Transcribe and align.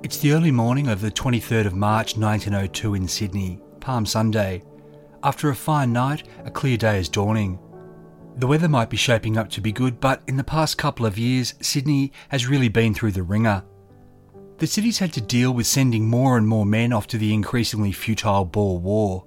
It's 0.00 0.18
the 0.18 0.30
early 0.30 0.52
morning 0.52 0.86
of 0.86 1.00
the 1.00 1.10
23rd 1.10 1.66
of 1.66 1.74
March 1.74 2.16
1902 2.16 2.94
in 2.94 3.08
Sydney, 3.08 3.60
Palm 3.80 4.06
Sunday. 4.06 4.62
After 5.24 5.50
a 5.50 5.56
fine 5.56 5.92
night, 5.92 6.28
a 6.44 6.52
clear 6.52 6.76
day 6.76 7.00
is 7.00 7.08
dawning. 7.08 7.58
The 8.36 8.46
weather 8.46 8.68
might 8.68 8.90
be 8.90 8.96
shaping 8.96 9.36
up 9.36 9.50
to 9.50 9.60
be 9.60 9.72
good, 9.72 9.98
but 9.98 10.22
in 10.28 10.36
the 10.36 10.44
past 10.44 10.78
couple 10.78 11.04
of 11.04 11.18
years, 11.18 11.54
Sydney 11.60 12.12
has 12.28 12.46
really 12.46 12.68
been 12.68 12.94
through 12.94 13.10
the 13.10 13.24
ringer. 13.24 13.64
The 14.58 14.68
city's 14.68 14.98
had 14.98 15.12
to 15.14 15.20
deal 15.20 15.50
with 15.50 15.66
sending 15.66 16.06
more 16.06 16.38
and 16.38 16.46
more 16.46 16.64
men 16.64 16.92
off 16.92 17.08
to 17.08 17.18
the 17.18 17.34
increasingly 17.34 17.90
futile 17.90 18.44
Boer 18.44 18.78
War. 18.78 19.24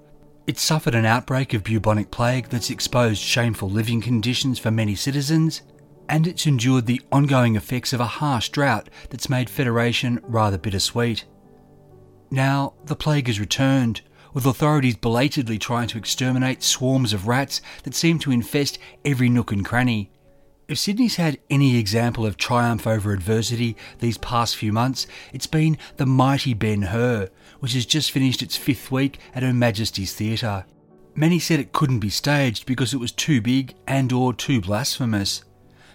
It 0.47 0.57
suffered 0.57 0.95
an 0.95 1.05
outbreak 1.05 1.53
of 1.53 1.65
bubonic 1.65 2.11
plague 2.11 2.47
that's 2.47 2.69
exposed 2.69 3.21
shameful 3.21 3.69
living 3.69 3.99
conditions 3.99 4.57
for 4.57 4.71
many 4.71 4.95
citizens, 4.95 5.63
and 6.11 6.27
it's 6.27 6.45
endured 6.45 6.87
the 6.87 7.01
ongoing 7.09 7.55
effects 7.55 7.93
of 7.93 8.01
a 8.01 8.05
harsh 8.05 8.49
drought 8.49 8.89
that's 9.09 9.29
made 9.29 9.49
Federation 9.49 10.19
rather 10.23 10.57
bittersweet. 10.57 11.23
Now, 12.29 12.73
the 12.83 12.97
plague 12.97 13.27
has 13.27 13.39
returned, 13.39 14.01
with 14.33 14.45
authorities 14.45 14.97
belatedly 14.97 15.57
trying 15.57 15.87
to 15.87 15.97
exterminate 15.97 16.63
swarms 16.63 17.13
of 17.13 17.27
rats 17.27 17.61
that 17.83 17.95
seem 17.95 18.19
to 18.19 18.31
infest 18.31 18.77
every 19.05 19.29
nook 19.29 19.53
and 19.53 19.63
cranny. 19.63 20.11
If 20.67 20.79
Sydney's 20.79 21.15
had 21.15 21.39
any 21.49 21.77
example 21.77 22.25
of 22.25 22.35
triumph 22.35 22.85
over 22.85 23.13
adversity 23.13 23.77
these 23.99 24.17
past 24.17 24.57
few 24.57 24.73
months, 24.73 25.07
it's 25.31 25.47
been 25.47 25.77
the 25.95 26.05
mighty 26.05 26.53
Ben 26.53 26.81
Hur, 26.81 27.29
which 27.61 27.73
has 27.73 27.85
just 27.85 28.11
finished 28.11 28.41
its 28.41 28.57
fifth 28.57 28.91
week 28.91 29.17
at 29.33 29.43
Her 29.43 29.53
Majesty's 29.53 30.13
Theatre. 30.13 30.65
Many 31.15 31.39
said 31.39 31.61
it 31.61 31.71
couldn't 31.71 31.99
be 31.99 32.09
staged 32.09 32.65
because 32.65 32.93
it 32.93 32.99
was 32.99 33.13
too 33.13 33.39
big 33.39 33.75
and 33.87 34.11
or 34.11 34.33
too 34.33 34.59
blasphemous 34.59 35.43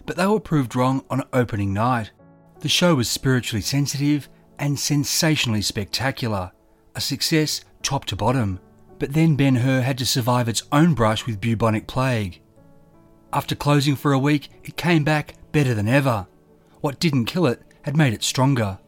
but 0.06 0.17
they 0.17 0.27
were 0.27 0.41
proved 0.41 0.77
wrong 0.77 1.05
on 1.11 1.25
opening 1.33 1.72
night. 1.72 2.12
The 2.61 2.69
show 2.69 2.94
was 2.94 3.09
spiritually 3.09 3.61
sensitive 3.61 4.28
and 4.59 4.78
sensationally 4.78 5.62
spectacular, 5.62 6.53
a 6.94 7.00
success 7.00 7.62
top 7.83 8.05
to 8.06 8.17
bottom. 8.17 8.61
But 8.99 9.12
then 9.12 9.37
Ben 9.37 9.56
Hur 9.56 9.83
had 9.83 9.99
to 9.99 10.06
survive 10.06 10.49
its 10.49 10.62
own 10.72 10.94
brush 10.94 11.27
with 11.27 11.41
bubonic 11.41 11.87
plague. 11.87 12.41
After 13.33 13.55
closing 13.55 13.97
for 13.97 14.12
a 14.12 14.19
week, 14.19 14.49
it 14.65 14.77
came 14.77 15.05
back 15.05 15.34
better 15.53 15.75
than 15.75 15.89
ever. 15.89 16.27
What 16.81 16.99
didn't 16.99 17.27
kill 17.27 17.47
it 17.47 17.61
had 17.83 17.97
made 17.97 18.15
it 18.15 18.23
stronger. 18.23 18.78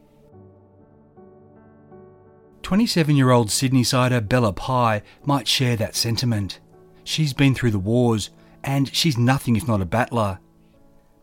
27 2.63 3.17
year 3.17 3.31
old 3.31 3.51
Sydney 3.51 3.85
sider 3.85 4.21
Bella 4.21 4.53
Pye 4.53 5.03
might 5.25 5.49
share 5.49 5.77
that 5.77 5.95
sentiment. 5.95 6.61
She's 7.05 7.33
been 7.33 7.55
through 7.55 7.71
the 7.71 7.79
wars, 7.79 8.31
and 8.63 8.95
she's 8.95 9.17
nothing 9.17 9.57
if 9.57 9.67
not 9.67 9.81
a 9.81 9.87
battler. 9.87 10.39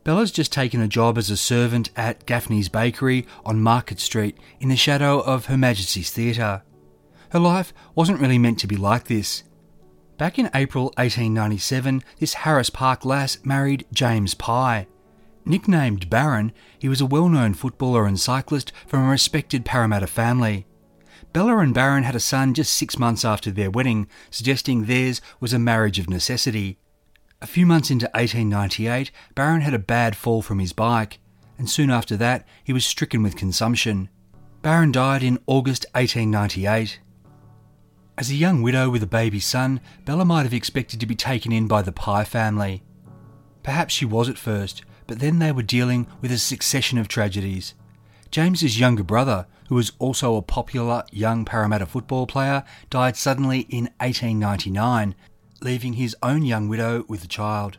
Bella's 0.06 0.32
just 0.32 0.54
taken 0.54 0.82
a 0.82 0.88
job 0.88 1.18
as 1.18 1.32
a 1.32 1.36
servant 1.36 1.90
at 1.96 2.28
Gaffney's 2.28 2.70
Bakery 2.70 3.26
on 3.44 3.60
Market 3.60 4.00
Street 4.00 4.38
in 4.60 4.70
the 4.70 4.76
shadow 4.76 5.20
of 5.22 5.48
Her 5.48 5.58
Majesty's 5.58 6.12
Theatre. 6.12 6.62
Her 7.32 7.40
life 7.40 7.74
wasn't 7.96 8.20
really 8.20 8.38
meant 8.38 8.60
to 8.60 8.68
be 8.68 8.78
like 8.78 9.06
this. 9.06 9.44
Back 10.20 10.38
in 10.38 10.52
April 10.54 10.94
1897, 10.98 12.04
this 12.20 12.36
Harris 12.36 12.70
Park 12.70 13.04
lass 13.04 13.40
married 13.44 13.88
James 13.92 14.36
Pye. 14.36 14.86
Nicknamed 15.44 16.08
Baron, 16.08 16.52
he 16.78 16.88
was 16.88 17.02
a 17.02 17.08
well 17.08 17.28
known 17.28 17.56
footballer 17.56 18.06
and 18.06 18.20
cyclist 18.20 18.72
from 18.86 19.04
a 19.04 19.10
respected 19.10 19.66
Parramatta 19.66 20.06
family. 20.06 20.68
Bella 21.34 21.58
and 21.58 21.74
Baron 21.74 22.04
had 22.04 22.16
a 22.16 22.20
son 22.20 22.54
just 22.54 22.74
six 22.74 23.00
months 23.00 23.26
after 23.26 23.50
their 23.50 23.72
wedding, 23.72 24.08
suggesting 24.30 24.86
theirs 24.86 25.20
was 25.40 25.52
a 25.52 25.58
marriage 25.58 25.98
of 25.98 26.12
necessity. 26.12 26.78
A 27.42 27.48
few 27.48 27.66
months 27.66 27.92
into 27.92 28.06
1898, 28.14 29.12
Baron 29.36 29.62
had 29.62 29.74
a 29.74 29.80
bad 29.80 30.16
fall 30.16 30.42
from 30.42 30.60
his 30.60 30.74
bike, 30.74 31.20
and 31.58 31.70
soon 31.70 31.90
after 31.90 32.16
that, 32.18 32.48
he 32.64 32.74
was 32.74 32.86
stricken 32.86 33.22
with 33.24 33.36
consumption. 33.36 34.10
Baron 34.62 34.92
died 34.92 35.22
in 35.22 35.40
August 35.46 35.86
1898. 35.94 37.00
As 38.18 38.32
a 38.32 38.36
young 38.36 38.62
widow 38.62 38.90
with 38.90 39.04
a 39.04 39.08
baby 39.08 39.40
son, 39.40 39.82
Bella 40.06 40.24
might 40.24 40.44
have 40.44 40.54
expected 40.54 41.00
to 41.02 41.06
be 41.06 41.16
taken 41.16 41.52
in 41.52 41.68
by 41.68 41.82
the 41.82 41.92
Pye 41.92 42.24
family. 42.24 42.82
Perhaps 43.64 43.94
she 43.94 44.06
was 44.06 44.30
at 44.30 44.38
first, 44.38 44.84
but 45.06 45.20
then 45.20 45.40
they 45.40 45.52
were 45.52 45.62
dealing 45.62 46.08
with 46.22 46.32
a 46.32 46.38
succession 46.38 46.98
of 46.98 47.08
tragedies. 47.08 47.74
James's 48.32 48.80
younger 48.80 49.04
brother, 49.04 49.48
who 49.68 49.76
was 49.76 49.92
also 50.00 50.36
a 50.36 50.42
popular 50.42 51.04
young 51.12 51.46
Parramatta 51.46 51.86
football 51.86 52.26
player, 52.26 52.64
died 52.90 53.18
suddenly 53.18 53.62
in 53.70 53.90
1899, 54.00 55.16
leaving 55.62 55.94
his 55.94 56.16
own 56.22 56.44
young 56.44 56.68
widow 56.68 57.06
with 57.08 57.24
a 57.24 57.28
child. 57.28 57.78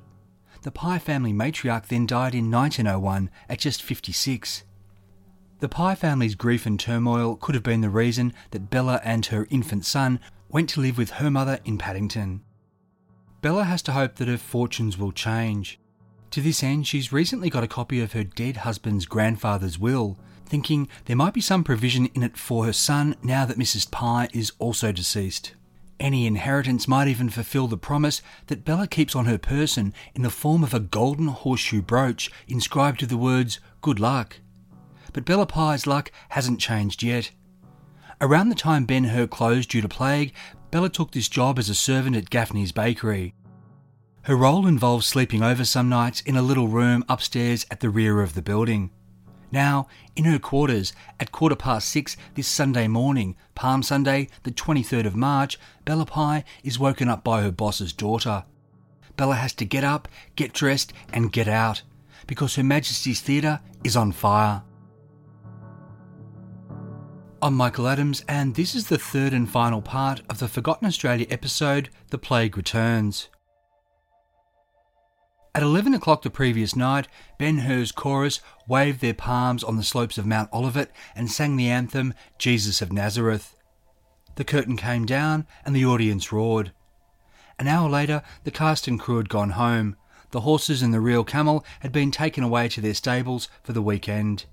The 0.62 0.70
Pye 0.70 0.98
family 0.98 1.32
matriarch 1.32 1.86
then 1.88 2.06
died 2.06 2.34
in 2.34 2.50
1901 2.50 3.30
at 3.48 3.58
just 3.58 3.82
56. 3.82 4.64
The 5.60 5.68
Pye 5.68 5.94
family's 5.94 6.34
grief 6.34 6.66
and 6.66 6.78
turmoil 6.78 7.36
could 7.36 7.54
have 7.54 7.64
been 7.64 7.80
the 7.80 7.90
reason 7.90 8.32
that 8.50 8.70
Bella 8.70 9.00
and 9.04 9.24
her 9.26 9.46
infant 9.50 9.84
son 9.84 10.20
went 10.48 10.68
to 10.70 10.80
live 10.80 10.98
with 10.98 11.10
her 11.12 11.30
mother 11.30 11.60
in 11.64 11.78
Paddington. 11.78 12.42
Bella 13.40 13.64
has 13.64 13.82
to 13.82 13.92
hope 13.92 14.16
that 14.16 14.28
her 14.28 14.38
fortunes 14.38 14.98
will 14.98 15.12
change. 15.12 15.78
To 16.32 16.40
this 16.40 16.62
end, 16.62 16.86
she's 16.86 17.12
recently 17.12 17.48
got 17.48 17.64
a 17.64 17.68
copy 17.68 18.00
of 18.00 18.12
her 18.12 18.24
dead 18.24 18.58
husband's 18.58 19.06
grandfather's 19.06 19.78
will, 19.78 20.18
thinking 20.44 20.88
there 21.06 21.16
might 21.16 21.34
be 21.34 21.40
some 21.40 21.64
provision 21.64 22.06
in 22.06 22.22
it 22.22 22.36
for 22.36 22.64
her 22.64 22.72
son 22.72 23.16
now 23.22 23.44
that 23.46 23.58
Mrs. 23.58 23.90
Pye 23.90 24.28
is 24.32 24.52
also 24.58 24.92
deceased. 24.92 25.54
Any 25.98 26.26
inheritance 26.26 26.86
might 26.86 27.08
even 27.08 27.30
fulfill 27.30 27.68
the 27.68 27.78
promise 27.78 28.20
that 28.48 28.64
Bella 28.64 28.86
keeps 28.86 29.16
on 29.16 29.24
her 29.24 29.38
person 29.38 29.94
in 30.14 30.22
the 30.22 30.30
form 30.30 30.62
of 30.62 30.74
a 30.74 30.80
golden 30.80 31.28
horseshoe 31.28 31.80
brooch 31.80 32.30
inscribed 32.46 33.00
with 33.00 33.10
the 33.10 33.16
words, 33.16 33.60
Good 33.80 33.98
luck. 33.98 34.36
But 35.12 35.24
Bella 35.24 35.46
Pye's 35.46 35.86
luck 35.86 36.12
hasn't 36.30 36.60
changed 36.60 37.02
yet. 37.02 37.30
Around 38.20 38.50
the 38.50 38.54
time 38.54 38.84
Ben 38.84 39.04
Hur 39.04 39.26
closed 39.26 39.70
due 39.70 39.80
to 39.80 39.88
plague, 39.88 40.34
Bella 40.70 40.90
took 40.90 41.12
this 41.12 41.28
job 41.28 41.58
as 41.58 41.70
a 41.70 41.74
servant 41.74 42.16
at 42.16 42.30
Gaffney's 42.30 42.72
bakery. 42.72 43.34
Her 44.22 44.36
role 44.36 44.66
involved 44.66 45.04
sleeping 45.04 45.42
over 45.42 45.64
some 45.64 45.88
nights 45.88 46.20
in 46.22 46.36
a 46.36 46.42
little 46.42 46.68
room 46.68 47.04
upstairs 47.08 47.64
at 47.70 47.80
the 47.80 47.90
rear 47.90 48.20
of 48.20 48.34
the 48.34 48.42
building. 48.42 48.90
Now, 49.56 49.88
in 50.14 50.24
her 50.24 50.38
quarters, 50.38 50.92
at 51.18 51.32
quarter 51.32 51.56
past 51.56 51.88
six 51.88 52.14
this 52.34 52.46
Sunday 52.46 52.88
morning, 52.88 53.36
Palm 53.54 53.82
Sunday, 53.82 54.28
the 54.42 54.50
23rd 54.50 55.06
of 55.06 55.16
March, 55.16 55.58
Bella 55.86 56.04
Pye 56.04 56.44
is 56.62 56.78
woken 56.78 57.08
up 57.08 57.24
by 57.24 57.40
her 57.40 57.50
boss's 57.50 57.94
daughter. 57.94 58.44
Bella 59.16 59.36
has 59.36 59.54
to 59.54 59.64
get 59.64 59.82
up, 59.82 60.08
get 60.36 60.52
dressed, 60.52 60.92
and 61.10 61.32
get 61.32 61.48
out, 61.48 61.80
because 62.26 62.56
Her 62.56 62.62
Majesty's 62.62 63.22
Theatre 63.22 63.60
is 63.82 63.96
on 63.96 64.12
fire. 64.12 64.62
I'm 67.40 67.54
Michael 67.54 67.88
Adams, 67.88 68.22
and 68.28 68.56
this 68.56 68.74
is 68.74 68.88
the 68.88 68.98
third 68.98 69.32
and 69.32 69.48
final 69.48 69.80
part 69.80 70.20
of 70.28 70.38
the 70.38 70.48
Forgotten 70.48 70.86
Australia 70.86 71.28
episode 71.30 71.88
The 72.10 72.18
Plague 72.18 72.58
Returns. 72.58 73.30
At 75.56 75.62
11 75.62 75.94
o'clock 75.94 76.20
the 76.20 76.28
previous 76.28 76.76
night, 76.76 77.08
Ben 77.38 77.60
Hur's 77.60 77.90
chorus 77.90 78.40
waved 78.68 79.00
their 79.00 79.14
palms 79.14 79.64
on 79.64 79.76
the 79.76 79.82
slopes 79.82 80.18
of 80.18 80.26
Mount 80.26 80.52
Olivet 80.52 80.92
and 81.14 81.30
sang 81.30 81.56
the 81.56 81.70
anthem 81.70 82.12
Jesus 82.36 82.82
of 82.82 82.92
Nazareth. 82.92 83.56
The 84.34 84.44
curtain 84.44 84.76
came 84.76 85.06
down 85.06 85.46
and 85.64 85.74
the 85.74 85.86
audience 85.86 86.30
roared. 86.30 86.72
An 87.58 87.68
hour 87.68 87.88
later, 87.88 88.22
the 88.44 88.50
cast 88.50 88.86
and 88.86 89.00
crew 89.00 89.16
had 89.16 89.30
gone 89.30 89.52
home. 89.52 89.96
The 90.30 90.42
horses 90.42 90.82
and 90.82 90.92
the 90.92 91.00
real 91.00 91.24
camel 91.24 91.64
had 91.80 91.90
been 91.90 92.10
taken 92.10 92.44
away 92.44 92.68
to 92.68 92.82
their 92.82 92.92
stables 92.92 93.48
for 93.62 93.72
the 93.72 93.80
weekend. 93.80 94.44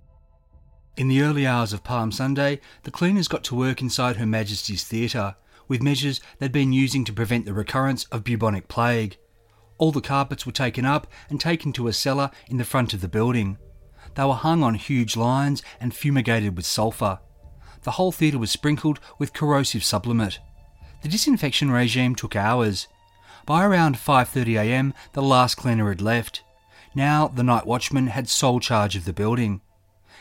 In 0.96 1.10
the 1.10 1.22
early 1.22 1.46
hours 1.46 1.74
of 1.74 1.84
Palm 1.84 2.14
Sunday, 2.14 2.62
the 2.84 2.92
cleaners 2.92 3.28
got 3.28 3.44
to 3.44 3.56
work 3.56 3.82
inside 3.82 4.16
Her 4.16 4.26
Majesty's 4.26 4.86
Theatre 4.86 5.36
with 5.68 5.84
measures 5.84 6.22
they'd 6.40 6.54
been 6.54 6.72
using 6.72 7.04
to 7.04 7.12
prevent 7.12 7.46
the 7.46 7.54
recurrence 7.54 8.06
of 8.06 8.24
bubonic 8.24 8.70
plague. 8.70 9.18
All 9.78 9.92
the 9.92 10.02
carpets 10.02 10.46
were 10.46 10.52
taken 10.52 10.86
up 10.86 11.08
and 11.30 11.40
taken 11.40 11.74
to 11.74 11.88
a 11.88 11.94
cellar 11.94 12.32
in 12.48 12.58
the 12.58 12.66
front 12.66 12.94
of 12.94 13.02
the 13.02 13.08
building. 13.08 13.58
They 14.16 14.24
were 14.24 14.34
hung 14.34 14.64
on 14.64 14.76
huge 14.76 15.18
lines 15.18 15.64
and 15.80 15.94
fumigated 15.94 16.56
with 16.56 16.66
sulphur. 16.66 17.20
The 17.84 17.92
whole 17.92 18.12
theatre 18.12 18.38
was 18.38 18.52
sprinkled 18.52 19.00
with 19.18 19.34
corrosive 19.34 19.84
sublimate. 19.84 20.40
The 21.02 21.10
disinfection 21.10 21.70
regime 21.72 22.16
took 22.16 22.36
hours. 22.36 22.88
By 23.46 23.66
around 23.66 23.98
5.30am, 23.98 24.94
the 25.12 25.22
last 25.22 25.56
cleaner 25.56 25.90
had 25.90 26.02
left. 26.02 26.44
Now 26.96 27.28
the 27.28 27.44
night 27.44 27.66
watchman 27.66 28.08
had 28.08 28.30
sole 28.30 28.60
charge 28.60 28.96
of 28.96 29.06
the 29.06 29.14
building. 29.14 29.62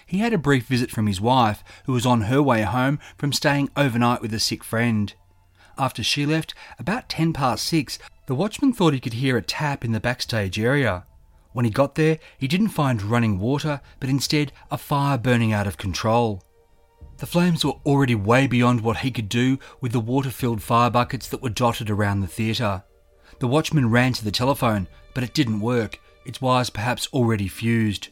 He 0.07 0.19
had 0.19 0.33
a 0.33 0.39
brief 0.39 0.67
visit 0.67 0.91
from 0.91 1.07
his 1.07 1.21
wife, 1.21 1.63
who 1.85 1.93
was 1.93 2.05
on 2.05 2.23
her 2.23 2.43
way 2.43 2.63
home 2.63 2.99
from 3.17 3.33
staying 3.33 3.71
overnight 3.77 4.21
with 4.21 4.35
a 4.35 4.41
sick 4.41 4.65
friend. 4.65 5.15
After 5.79 6.03
she 6.03 6.27
left, 6.27 6.55
about 6.79 7.09
10 7.09 7.33
past 7.33 7.65
6, 7.67 7.99
the 8.27 8.35
watchman 8.35 8.73
thought 8.73 8.95
he 8.95 9.01
could 9.01 9.15
hear 9.15 9.37
a 9.37 9.43
tap 9.43 9.85
in 9.85 9.93
the 9.93 10.01
backstage 10.01 10.59
area. 10.59 11.05
When 11.53 11.65
he 11.65 11.71
got 11.71 11.97
there, 11.97 12.19
he 12.39 12.49
didn't 12.49 12.69
find 12.69 13.03
running 13.03 13.39
water, 13.39 13.81
but 14.01 14.09
instead 14.09 14.53
a 14.71 14.79
fire 14.79 15.19
burning 15.19 15.53
out 15.53 15.67
of 15.67 15.77
control. 15.77 16.43
The 17.19 17.27
flames 17.27 17.65
were 17.65 17.75
already 17.85 18.15
way 18.15 18.47
beyond 18.47 18.81
what 18.81 18.99
he 18.99 19.11
could 19.11 19.29
do 19.29 19.59
with 19.81 19.93
the 19.93 20.01
water 20.01 20.31
filled 20.31 20.63
fire 20.63 20.91
buckets 20.91 21.29
that 21.29 21.43
were 21.43 21.51
dotted 21.51 21.91
around 21.91 22.21
the 22.21 22.27
theatre. 22.27 22.85
The 23.39 23.49
watchman 23.49 23.91
ran 23.91 24.13
to 24.15 24.25
the 24.25 24.31
telephone, 24.31 24.89
but 25.15 25.25
it 25.25 25.35
didn't 25.35 25.61
work, 25.61 26.01
its 26.25 26.41
wires 26.41 26.71
perhaps 26.71 27.09
already 27.13 27.49
fused. 27.49 28.09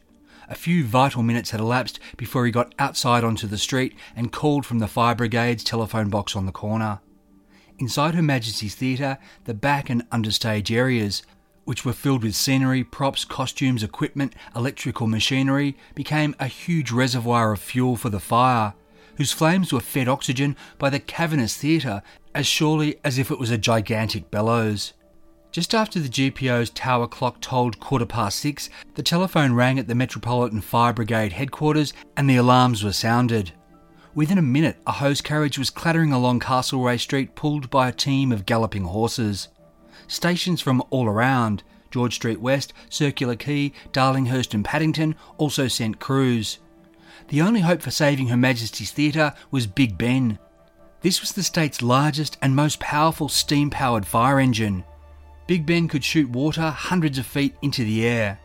A 0.48 0.54
few 0.54 0.84
vital 0.84 1.22
minutes 1.22 1.50
had 1.50 1.60
elapsed 1.60 2.00
before 2.16 2.44
he 2.44 2.52
got 2.52 2.74
outside 2.78 3.22
onto 3.22 3.46
the 3.46 3.58
street 3.58 3.94
and 4.16 4.32
called 4.32 4.66
from 4.66 4.80
the 4.80 4.88
fire 4.88 5.14
brigade's 5.14 5.62
telephone 5.62 6.10
box 6.10 6.34
on 6.34 6.46
the 6.46 6.52
corner. 6.52 7.00
Inside 7.80 8.14
Her 8.14 8.22
Majesty's 8.22 8.74
Theatre, 8.74 9.16
the 9.44 9.54
back 9.54 9.88
and 9.88 10.08
understage 10.10 10.70
areas, 10.70 11.22
which 11.64 11.82
were 11.82 11.94
filled 11.94 12.22
with 12.22 12.36
scenery, 12.36 12.84
props, 12.84 13.24
costumes, 13.24 13.82
equipment, 13.82 14.34
electrical 14.54 15.06
machinery, 15.06 15.78
became 15.94 16.36
a 16.38 16.46
huge 16.46 16.90
reservoir 16.90 17.52
of 17.52 17.58
fuel 17.58 17.96
for 17.96 18.10
the 18.10 18.20
fire, 18.20 18.74
whose 19.16 19.32
flames 19.32 19.72
were 19.72 19.80
fed 19.80 20.08
oxygen 20.08 20.56
by 20.76 20.90
the 20.90 21.00
cavernous 21.00 21.56
theatre 21.56 22.02
as 22.34 22.46
surely 22.46 22.96
as 23.02 23.16
if 23.16 23.30
it 23.30 23.38
was 23.38 23.50
a 23.50 23.56
gigantic 23.56 24.30
bellows. 24.30 24.92
Just 25.50 25.74
after 25.74 25.98
the 25.98 26.08
GPO's 26.08 26.68
tower 26.70 27.08
clock 27.08 27.40
tolled 27.40 27.80
quarter 27.80 28.04
past 28.04 28.40
six, 28.40 28.68
the 28.94 29.02
telephone 29.02 29.54
rang 29.54 29.78
at 29.78 29.88
the 29.88 29.94
Metropolitan 29.94 30.60
Fire 30.60 30.92
Brigade 30.92 31.32
headquarters 31.32 31.94
and 32.14 32.28
the 32.28 32.36
alarms 32.36 32.84
were 32.84 32.92
sounded. 32.92 33.52
Within 34.14 34.38
a 34.38 34.42
minute, 34.42 34.76
a 34.86 34.92
hose 34.92 35.20
carriage 35.20 35.56
was 35.56 35.70
clattering 35.70 36.12
along 36.12 36.40
Castlereagh 36.40 36.98
Street, 36.98 37.36
pulled 37.36 37.70
by 37.70 37.88
a 37.88 37.92
team 37.92 38.32
of 38.32 38.44
galloping 38.44 38.84
horses. 38.84 39.48
Stations 40.08 40.60
from 40.60 40.82
all 40.90 41.06
around, 41.06 41.62
George 41.92 42.16
Street 42.16 42.40
West, 42.40 42.72
Circular 42.88 43.36
Quay, 43.36 43.72
Darlinghurst, 43.92 44.52
and 44.52 44.64
Paddington, 44.64 45.14
also 45.38 45.68
sent 45.68 46.00
crews. 46.00 46.58
The 47.28 47.40
only 47.40 47.60
hope 47.60 47.82
for 47.82 47.92
saving 47.92 48.28
Her 48.28 48.36
Majesty's 48.36 48.90
Theatre 48.90 49.32
was 49.52 49.68
Big 49.68 49.96
Ben. 49.96 50.40
This 51.02 51.20
was 51.20 51.32
the 51.32 51.44
state's 51.44 51.80
largest 51.80 52.36
and 52.42 52.56
most 52.56 52.80
powerful 52.80 53.28
steam 53.28 53.70
powered 53.70 54.04
fire 54.04 54.40
engine. 54.40 54.84
Big 55.46 55.64
Ben 55.64 55.86
could 55.86 56.02
shoot 56.02 56.28
water 56.28 56.70
hundreds 56.70 57.16
of 57.18 57.26
feet 57.26 57.54
into 57.62 57.84
the 57.84 58.04
air. 58.04 58.40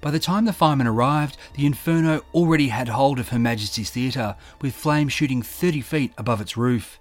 By 0.00 0.10
the 0.10 0.18
time 0.18 0.46
the 0.46 0.52
firemen 0.52 0.86
arrived, 0.86 1.36
the 1.54 1.66
inferno 1.66 2.24
already 2.32 2.68
had 2.68 2.88
hold 2.88 3.18
of 3.18 3.28
Her 3.28 3.38
Majesty's 3.38 3.90
Theatre, 3.90 4.34
with 4.62 4.74
flames 4.74 5.12
shooting 5.12 5.42
30 5.42 5.82
feet 5.82 6.12
above 6.16 6.40
its 6.40 6.56
roof. 6.56 6.98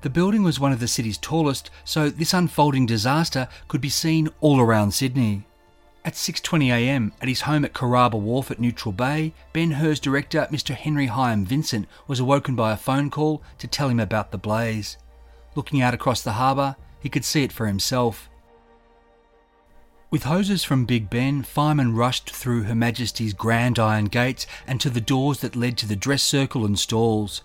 The 0.00 0.10
building 0.10 0.42
was 0.42 0.60
one 0.60 0.72
of 0.72 0.80
the 0.80 0.88
city's 0.88 1.18
tallest, 1.18 1.70
so 1.84 2.08
this 2.08 2.34
unfolding 2.34 2.86
disaster 2.86 3.48
could 3.68 3.80
be 3.80 3.88
seen 3.88 4.28
all 4.40 4.60
around 4.60 4.92
Sydney. 4.92 5.46
At 6.04 6.14
6.20am, 6.14 7.12
at 7.20 7.28
his 7.28 7.42
home 7.42 7.64
at 7.64 7.72
Kurraba 7.72 8.18
Wharf 8.18 8.50
at 8.50 8.60
Neutral 8.60 8.92
Bay, 8.92 9.32
Ben 9.54 9.72
Hur's 9.72 10.00
director, 10.00 10.46
Mr 10.50 10.74
Henry 10.74 11.08
Hyam 11.08 11.46
Vincent, 11.46 11.86
was 12.06 12.20
awoken 12.20 12.54
by 12.54 12.72
a 12.72 12.76
phone 12.76 13.10
call 13.10 13.42
to 13.58 13.66
tell 13.66 13.88
him 13.88 14.00
about 14.00 14.30
the 14.30 14.38
blaze. 14.38 14.98
Looking 15.54 15.80
out 15.80 15.94
across 15.94 16.22
the 16.22 16.32
harbour, 16.32 16.76
he 17.00 17.08
could 17.08 17.24
see 17.24 17.42
it 17.42 17.52
for 17.52 17.66
himself. 17.66 18.28
With 20.14 20.22
hoses 20.22 20.62
from 20.62 20.84
Big 20.84 21.10
Ben, 21.10 21.42
firemen 21.42 21.96
rushed 21.96 22.30
through 22.30 22.62
Her 22.62 22.74
Majesty's 22.76 23.34
grand 23.34 23.80
iron 23.80 24.04
gates 24.04 24.46
and 24.64 24.80
to 24.80 24.88
the 24.88 25.00
doors 25.00 25.40
that 25.40 25.56
led 25.56 25.76
to 25.78 25.88
the 25.88 25.96
dress 25.96 26.22
circle 26.22 26.64
and 26.64 26.78
stalls. 26.78 27.42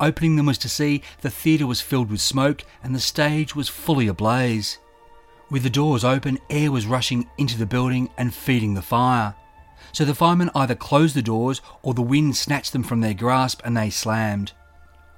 Opening 0.00 0.34
them 0.34 0.46
was 0.46 0.58
to 0.58 0.68
see 0.68 1.04
the 1.20 1.30
theatre 1.30 1.64
was 1.64 1.80
filled 1.80 2.10
with 2.10 2.20
smoke 2.20 2.64
and 2.82 2.92
the 2.92 2.98
stage 2.98 3.54
was 3.54 3.68
fully 3.68 4.08
ablaze. 4.08 4.78
With 5.48 5.62
the 5.62 5.70
doors 5.70 6.02
open, 6.02 6.40
air 6.50 6.72
was 6.72 6.86
rushing 6.86 7.30
into 7.38 7.56
the 7.56 7.66
building 7.66 8.10
and 8.18 8.34
feeding 8.34 8.74
the 8.74 8.82
fire. 8.82 9.36
So 9.92 10.04
the 10.04 10.12
firemen 10.12 10.50
either 10.56 10.74
closed 10.74 11.14
the 11.14 11.22
doors 11.22 11.60
or 11.84 11.94
the 11.94 12.02
wind 12.02 12.36
snatched 12.36 12.72
them 12.72 12.82
from 12.82 13.00
their 13.00 13.14
grasp 13.14 13.62
and 13.64 13.76
they 13.76 13.90
slammed. 13.90 14.50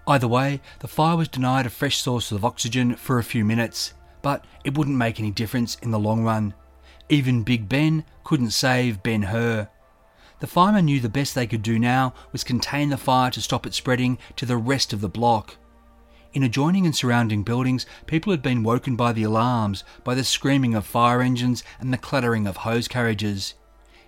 Either 0.06 0.28
way, 0.28 0.60
the 0.80 0.88
fire 0.88 1.16
was 1.16 1.28
denied 1.28 1.64
a 1.64 1.70
fresh 1.70 1.96
source 1.96 2.30
of 2.30 2.44
oxygen 2.44 2.94
for 2.94 3.18
a 3.18 3.24
few 3.24 3.42
minutes, 3.42 3.94
but 4.20 4.44
it 4.64 4.76
wouldn't 4.76 4.98
make 4.98 5.18
any 5.18 5.30
difference 5.30 5.76
in 5.76 5.90
the 5.90 5.98
long 5.98 6.22
run. 6.22 6.52
Even 7.08 7.42
Big 7.42 7.68
Ben 7.68 8.04
couldn't 8.24 8.50
save 8.50 9.02
Ben 9.02 9.22
Hur. 9.22 9.68
The 10.40 10.46
firemen 10.46 10.86
knew 10.86 11.00
the 11.00 11.08
best 11.08 11.34
they 11.34 11.46
could 11.46 11.62
do 11.62 11.78
now 11.78 12.14
was 12.32 12.44
contain 12.44 12.88
the 12.88 12.96
fire 12.96 13.30
to 13.30 13.42
stop 13.42 13.66
it 13.66 13.74
spreading 13.74 14.18
to 14.36 14.46
the 14.46 14.56
rest 14.56 14.92
of 14.92 15.00
the 15.00 15.08
block. 15.08 15.56
In 16.32 16.42
adjoining 16.42 16.84
and 16.84 16.96
surrounding 16.96 17.44
buildings, 17.44 17.86
people 18.06 18.32
had 18.32 18.42
been 18.42 18.64
woken 18.64 18.96
by 18.96 19.12
the 19.12 19.22
alarms, 19.22 19.84
by 20.02 20.14
the 20.14 20.24
screaming 20.24 20.74
of 20.74 20.84
fire 20.84 21.22
engines 21.22 21.62
and 21.78 21.92
the 21.92 21.98
clattering 21.98 22.46
of 22.46 22.58
hose 22.58 22.88
carriages. 22.88 23.54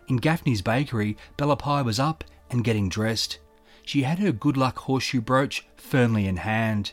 In 0.08 0.16
Gaffney's 0.16 0.62
bakery, 0.62 1.16
Bella 1.36 1.56
Pye 1.56 1.82
was 1.82 2.00
up 2.00 2.24
and 2.50 2.64
getting 2.64 2.88
dressed. 2.88 3.38
She 3.84 4.02
had 4.02 4.18
her 4.18 4.32
good 4.32 4.56
luck 4.56 4.78
horseshoe 4.80 5.20
brooch 5.20 5.64
firmly 5.76 6.26
in 6.26 6.38
hand. 6.38 6.92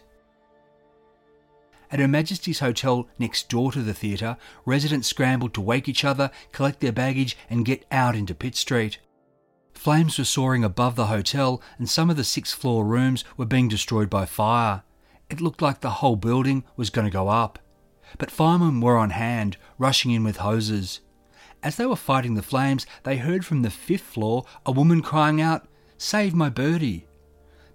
At 1.93 1.99
Her 1.99 2.07
Majesty's 2.07 2.57
Hotel 2.57 3.07
next 3.19 3.49
door 3.49 3.71
to 3.71 3.83
the 3.83 3.93
theatre, 3.93 4.35
residents 4.65 5.07
scrambled 5.07 5.53
to 5.53 5.61
wake 5.61 5.87
each 5.87 6.03
other, 6.03 6.31
collect 6.51 6.79
their 6.79 6.91
baggage, 6.91 7.37
and 7.51 7.63
get 7.63 7.85
out 7.91 8.15
into 8.15 8.33
Pitt 8.33 8.55
Street. 8.55 8.97
Flames 9.75 10.17
were 10.17 10.25
soaring 10.25 10.63
above 10.63 10.95
the 10.95 11.05
hotel, 11.05 11.61
and 11.77 11.87
some 11.87 12.09
of 12.09 12.17
the 12.17 12.23
sixth 12.23 12.55
floor 12.55 12.83
rooms 12.83 13.23
were 13.37 13.45
being 13.45 13.67
destroyed 13.67 14.09
by 14.09 14.25
fire. 14.25 14.81
It 15.29 15.39
looked 15.39 15.61
like 15.61 15.81
the 15.81 16.01
whole 16.01 16.15
building 16.15 16.63
was 16.75 16.89
going 16.89 17.05
to 17.05 17.13
go 17.13 17.29
up. 17.29 17.59
But 18.17 18.31
firemen 18.31 18.81
were 18.81 18.97
on 18.97 19.11
hand, 19.11 19.57
rushing 19.77 20.09
in 20.09 20.23
with 20.23 20.37
hoses. 20.37 20.99
As 21.61 21.75
they 21.75 21.85
were 21.85 21.95
fighting 21.95 22.33
the 22.33 22.41
flames, 22.41 22.87
they 23.03 23.17
heard 23.17 23.45
from 23.45 23.61
the 23.61 23.69
fifth 23.69 24.01
floor 24.01 24.45
a 24.65 24.71
woman 24.71 25.03
crying 25.03 25.41
out, 25.41 25.67
Save 25.99 26.33
my 26.33 26.49
birdie! 26.49 27.05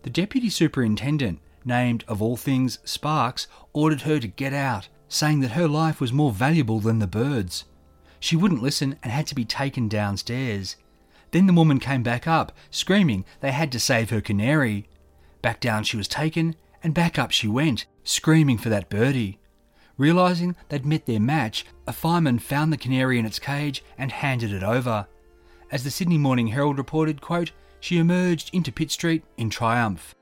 The 0.02 0.10
deputy 0.10 0.50
superintendent, 0.50 1.38
named 1.64 2.04
of 2.08 2.20
all 2.22 2.36
things 2.36 2.78
Sparks, 2.84 3.46
ordered 3.72 4.02
her 4.02 4.18
to 4.18 4.28
get 4.28 4.52
out, 4.52 4.88
saying 5.08 5.40
that 5.40 5.52
her 5.52 5.68
life 5.68 6.00
was 6.00 6.12
more 6.12 6.32
valuable 6.32 6.80
than 6.80 6.98
the 6.98 7.06
birds. 7.06 7.64
She 8.20 8.36
wouldn't 8.36 8.62
listen 8.62 8.96
and 9.02 9.12
had 9.12 9.26
to 9.28 9.34
be 9.34 9.44
taken 9.44 9.88
downstairs. 9.88 10.76
Then 11.30 11.46
the 11.46 11.52
woman 11.52 11.78
came 11.78 12.02
back 12.02 12.26
up, 12.26 12.52
screaming 12.70 13.24
they 13.40 13.52
had 13.52 13.70
to 13.72 13.80
save 13.80 14.10
her 14.10 14.20
canary. 14.20 14.88
Back 15.42 15.60
down 15.60 15.84
she 15.84 15.96
was 15.96 16.08
taken, 16.08 16.56
and 16.82 16.94
back 16.94 17.18
up 17.18 17.30
she 17.30 17.48
went, 17.48 17.86
screaming 18.04 18.58
for 18.58 18.68
that 18.68 18.88
birdie. 18.88 19.38
Realising 19.96 20.56
they'd 20.68 20.86
met 20.86 21.06
their 21.06 21.20
match, 21.20 21.66
a 21.86 21.92
fireman 21.92 22.38
found 22.38 22.72
the 22.72 22.76
canary 22.76 23.18
in 23.18 23.26
its 23.26 23.38
cage 23.38 23.84
and 23.98 24.12
handed 24.12 24.52
it 24.52 24.62
over. 24.62 25.06
As 25.70 25.84
the 25.84 25.90
Sydney 25.90 26.18
Morning 26.18 26.48
Herald 26.48 26.78
reported, 26.78 27.20
quote, 27.20 27.52
she 27.80 27.98
emerged 27.98 28.50
into 28.52 28.72
Pitt 28.72 28.90
Street 28.90 29.22
in 29.36 29.50
triumph. 29.50 30.14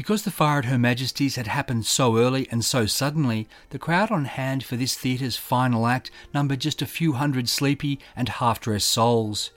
Because 0.00 0.22
the 0.22 0.30
fire 0.30 0.60
at 0.60 0.64
Her 0.64 0.78
Majesty's 0.78 1.36
had 1.36 1.46
happened 1.46 1.84
so 1.84 2.16
early 2.16 2.48
and 2.50 2.64
so 2.64 2.86
suddenly, 2.86 3.46
the 3.68 3.78
crowd 3.78 4.10
on 4.10 4.24
hand 4.24 4.64
for 4.64 4.76
this 4.76 4.96
theatre's 4.96 5.36
final 5.36 5.86
act 5.86 6.10
numbered 6.32 6.60
just 6.60 6.80
a 6.80 6.86
few 6.86 7.12
hundred 7.12 7.50
sleepy 7.50 8.00
and 8.16 8.30
half 8.30 8.60
dressed 8.60 8.86
souls. 8.86 9.50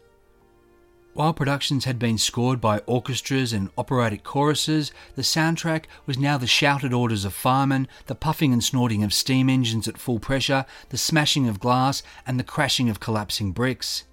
While 1.13 1.33
productions 1.33 1.85
had 1.85 1.97
been 1.97 2.17
scored 2.17 2.59
by 2.59 2.79
orchestras 2.79 3.53
and 3.53 3.69
operatic 3.77 4.25
choruses, 4.25 4.91
the 5.15 5.21
soundtrack 5.21 5.85
was 6.05 6.17
now 6.17 6.37
the 6.37 6.45
shouted 6.45 6.91
orders 6.91 7.23
of 7.23 7.33
firemen, 7.33 7.87
the 8.07 8.13
puffing 8.13 8.51
and 8.51 8.61
snorting 8.61 9.01
of 9.01 9.13
steam 9.13 9.49
engines 9.49 9.87
at 9.87 9.97
full 9.97 10.19
pressure, 10.19 10.65
the 10.89 10.97
smashing 10.97 11.47
of 11.47 11.61
glass, 11.61 12.03
and 12.27 12.37
the 12.37 12.43
crashing 12.43 12.89
of 12.89 12.99
collapsing 12.99 13.53
bricks. 13.53 14.03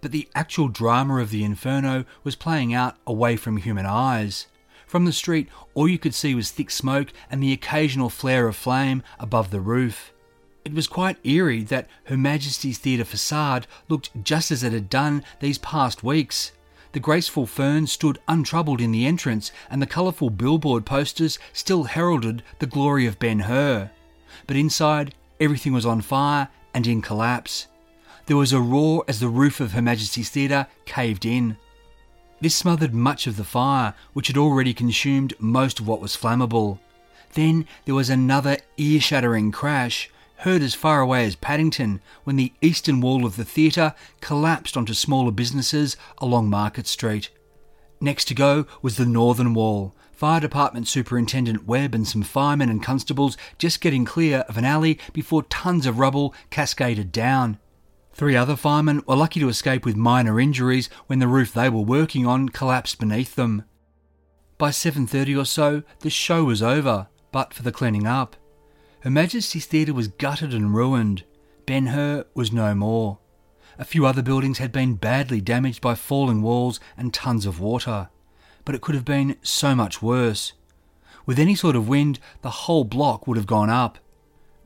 But 0.00 0.12
the 0.12 0.28
actual 0.32 0.68
drama 0.68 1.16
of 1.16 1.30
the 1.30 1.42
inferno 1.42 2.04
was 2.22 2.36
playing 2.36 2.72
out 2.72 2.98
away 3.04 3.34
from 3.34 3.56
human 3.56 3.84
eyes. 3.84 4.46
From 4.92 5.06
the 5.06 5.12
street, 5.14 5.48
all 5.72 5.88
you 5.88 5.98
could 5.98 6.12
see 6.12 6.34
was 6.34 6.50
thick 6.50 6.70
smoke 6.70 7.14
and 7.30 7.42
the 7.42 7.54
occasional 7.54 8.10
flare 8.10 8.46
of 8.46 8.56
flame 8.56 9.02
above 9.18 9.50
the 9.50 9.58
roof. 9.58 10.12
It 10.66 10.74
was 10.74 10.86
quite 10.86 11.16
eerie 11.24 11.62
that 11.62 11.88
Her 12.04 12.18
Majesty's 12.18 12.76
Theatre 12.76 13.06
facade 13.06 13.66
looked 13.88 14.10
just 14.22 14.50
as 14.50 14.62
it 14.62 14.74
had 14.74 14.90
done 14.90 15.24
these 15.40 15.56
past 15.56 16.04
weeks. 16.04 16.52
The 16.92 17.00
graceful 17.00 17.46
ferns 17.46 17.90
stood 17.90 18.18
untroubled 18.28 18.82
in 18.82 18.92
the 18.92 19.06
entrance, 19.06 19.50
and 19.70 19.80
the 19.80 19.86
colourful 19.86 20.28
billboard 20.28 20.84
posters 20.84 21.38
still 21.54 21.84
heralded 21.84 22.42
the 22.58 22.66
glory 22.66 23.06
of 23.06 23.18
Ben 23.18 23.38
Hur. 23.38 23.90
But 24.46 24.56
inside, 24.56 25.14
everything 25.40 25.72
was 25.72 25.86
on 25.86 26.02
fire 26.02 26.48
and 26.74 26.86
in 26.86 27.00
collapse. 27.00 27.66
There 28.26 28.36
was 28.36 28.52
a 28.52 28.60
roar 28.60 29.06
as 29.08 29.20
the 29.20 29.28
roof 29.28 29.58
of 29.58 29.72
Her 29.72 29.80
Majesty's 29.80 30.28
Theatre 30.28 30.66
caved 30.84 31.24
in. 31.24 31.56
This 32.42 32.56
smothered 32.56 32.92
much 32.92 33.28
of 33.28 33.36
the 33.36 33.44
fire, 33.44 33.94
which 34.14 34.26
had 34.26 34.36
already 34.36 34.74
consumed 34.74 35.32
most 35.38 35.78
of 35.78 35.86
what 35.86 36.00
was 36.00 36.16
flammable. 36.16 36.80
Then 37.34 37.66
there 37.84 37.94
was 37.94 38.10
another 38.10 38.56
ear 38.76 39.00
shattering 39.00 39.52
crash, 39.52 40.10
heard 40.38 40.60
as 40.60 40.74
far 40.74 41.00
away 41.00 41.24
as 41.24 41.36
Paddington, 41.36 42.00
when 42.24 42.34
the 42.34 42.52
eastern 42.60 43.00
wall 43.00 43.24
of 43.24 43.36
the 43.36 43.44
theatre 43.44 43.94
collapsed 44.20 44.76
onto 44.76 44.92
smaller 44.92 45.30
businesses 45.30 45.96
along 46.18 46.50
Market 46.50 46.88
Street. 46.88 47.30
Next 48.00 48.24
to 48.24 48.34
go 48.34 48.66
was 48.82 48.96
the 48.96 49.06
northern 49.06 49.54
wall. 49.54 49.94
Fire 50.10 50.40
Department 50.40 50.88
Superintendent 50.88 51.64
Webb 51.64 51.94
and 51.94 52.08
some 52.08 52.22
firemen 52.22 52.70
and 52.70 52.82
constables 52.82 53.36
just 53.56 53.80
getting 53.80 54.04
clear 54.04 54.38
of 54.48 54.56
an 54.58 54.64
alley 54.64 54.98
before 55.12 55.44
tons 55.44 55.86
of 55.86 56.00
rubble 56.00 56.34
cascaded 56.50 57.12
down. 57.12 57.60
Three 58.12 58.36
other 58.36 58.56
firemen 58.56 59.02
were 59.06 59.16
lucky 59.16 59.40
to 59.40 59.48
escape 59.48 59.84
with 59.84 59.96
minor 59.96 60.38
injuries 60.38 60.90
when 61.06 61.18
the 61.18 61.28
roof 61.28 61.52
they 61.52 61.68
were 61.68 61.80
working 61.80 62.26
on 62.26 62.50
collapsed 62.50 62.98
beneath 62.98 63.34
them. 63.34 63.64
By 64.58 64.70
7:30 64.70 65.36
or 65.36 65.44
so, 65.44 65.82
the 66.00 66.10
show 66.10 66.44
was 66.44 66.62
over, 66.62 67.08
but 67.32 67.54
for 67.54 67.62
the 67.62 67.72
cleaning 67.72 68.06
up. 68.06 68.36
Her 69.00 69.10
Majesty's 69.10 69.66
Theatre 69.66 69.94
was 69.94 70.08
gutted 70.08 70.54
and 70.54 70.74
ruined. 70.74 71.24
Ben 71.66 71.86
Hur 71.86 72.26
was 72.34 72.52
no 72.52 72.74
more. 72.74 73.18
A 73.78 73.84
few 73.84 74.06
other 74.06 74.22
buildings 74.22 74.58
had 74.58 74.70
been 74.70 74.94
badly 74.94 75.40
damaged 75.40 75.80
by 75.80 75.94
falling 75.94 76.42
walls 76.42 76.78
and 76.96 77.12
tons 77.12 77.46
of 77.46 77.58
water, 77.58 78.10
but 78.64 78.74
it 78.74 78.82
could 78.82 78.94
have 78.94 79.04
been 79.04 79.36
so 79.42 79.74
much 79.74 80.02
worse. 80.02 80.52
With 81.24 81.38
any 81.38 81.54
sort 81.54 81.74
of 81.74 81.88
wind, 81.88 82.20
the 82.42 82.50
whole 82.50 82.84
block 82.84 83.26
would 83.26 83.36
have 83.36 83.46
gone 83.46 83.70
up. 83.70 83.98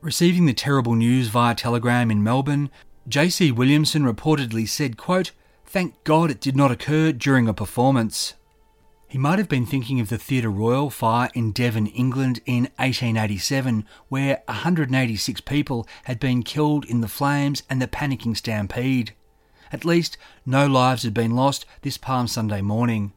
Receiving 0.01 0.45
the 0.45 0.53
terrible 0.53 0.93
news 0.93 1.29
via 1.29 1.55
telegram 1.55 2.11
in 2.11 2.23
Melbourne, 2.23 2.69
J.C. 3.07 3.53
Williamson 3.53 4.03
reportedly 4.03 4.67
said, 4.67 4.97
quote, 4.97 5.31
Thank 5.65 6.03
God 6.03 6.29
it 6.29 6.41
did 6.41 6.57
not 6.57 6.71
occur 6.71 7.13
during 7.13 7.47
a 7.47 7.53
performance. 7.53 8.33
He 9.07 9.17
might 9.17 9.39
have 9.39 9.47
been 9.47 9.65
thinking 9.65 10.01
of 10.01 10.09
the 10.09 10.17
Theatre 10.17 10.49
Royal 10.49 10.89
fire 10.89 11.29
in 11.33 11.53
Devon, 11.53 11.87
England 11.87 12.41
in 12.45 12.63
1887, 12.75 13.85
where 14.09 14.43
186 14.47 15.39
people 15.41 15.87
had 16.03 16.19
been 16.19 16.43
killed 16.43 16.83
in 16.83 16.99
the 16.99 17.07
flames 17.07 17.63
and 17.69 17.81
the 17.81 17.87
panicking 17.87 18.35
stampede. 18.35 19.13
At 19.71 19.85
least, 19.85 20.17
no 20.45 20.67
lives 20.67 21.03
had 21.03 21.13
been 21.13 21.31
lost 21.31 21.65
this 21.83 21.97
Palm 21.97 22.27
Sunday 22.27 22.61
morning. 22.61 23.13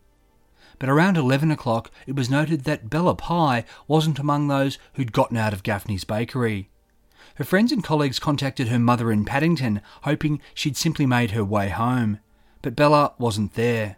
But 0.79 0.89
around 0.89 1.17
11 1.17 1.51
o'clock, 1.51 1.91
it 2.07 2.15
was 2.15 2.31
noted 2.31 2.63
that 2.63 2.91
Bella 2.91 3.17
Pye 3.17 3.65
wasn't 3.89 4.21
among 4.21 4.47
those 4.47 4.79
who'd 4.95 5.13
gotten 5.13 5.37
out 5.37 5.53
of 5.53 5.65
Gaffney's 5.65 6.05
bakery. 6.05 6.70
Her 7.41 7.47
friends 7.47 7.73
and 7.73 7.83
colleagues 7.83 8.19
contacted 8.19 8.69
her 8.69 8.79
mother 8.79 9.11
in 9.11 9.25
Paddington, 9.25 9.81
hoping 10.03 10.43
she'd 10.53 10.77
simply 10.77 11.07
made 11.07 11.31
her 11.31 11.43
way 11.43 11.71
home. 11.71 12.19
But 12.61 12.77
Bella 12.77 13.15
wasn't 13.17 13.55
there. 13.55 13.97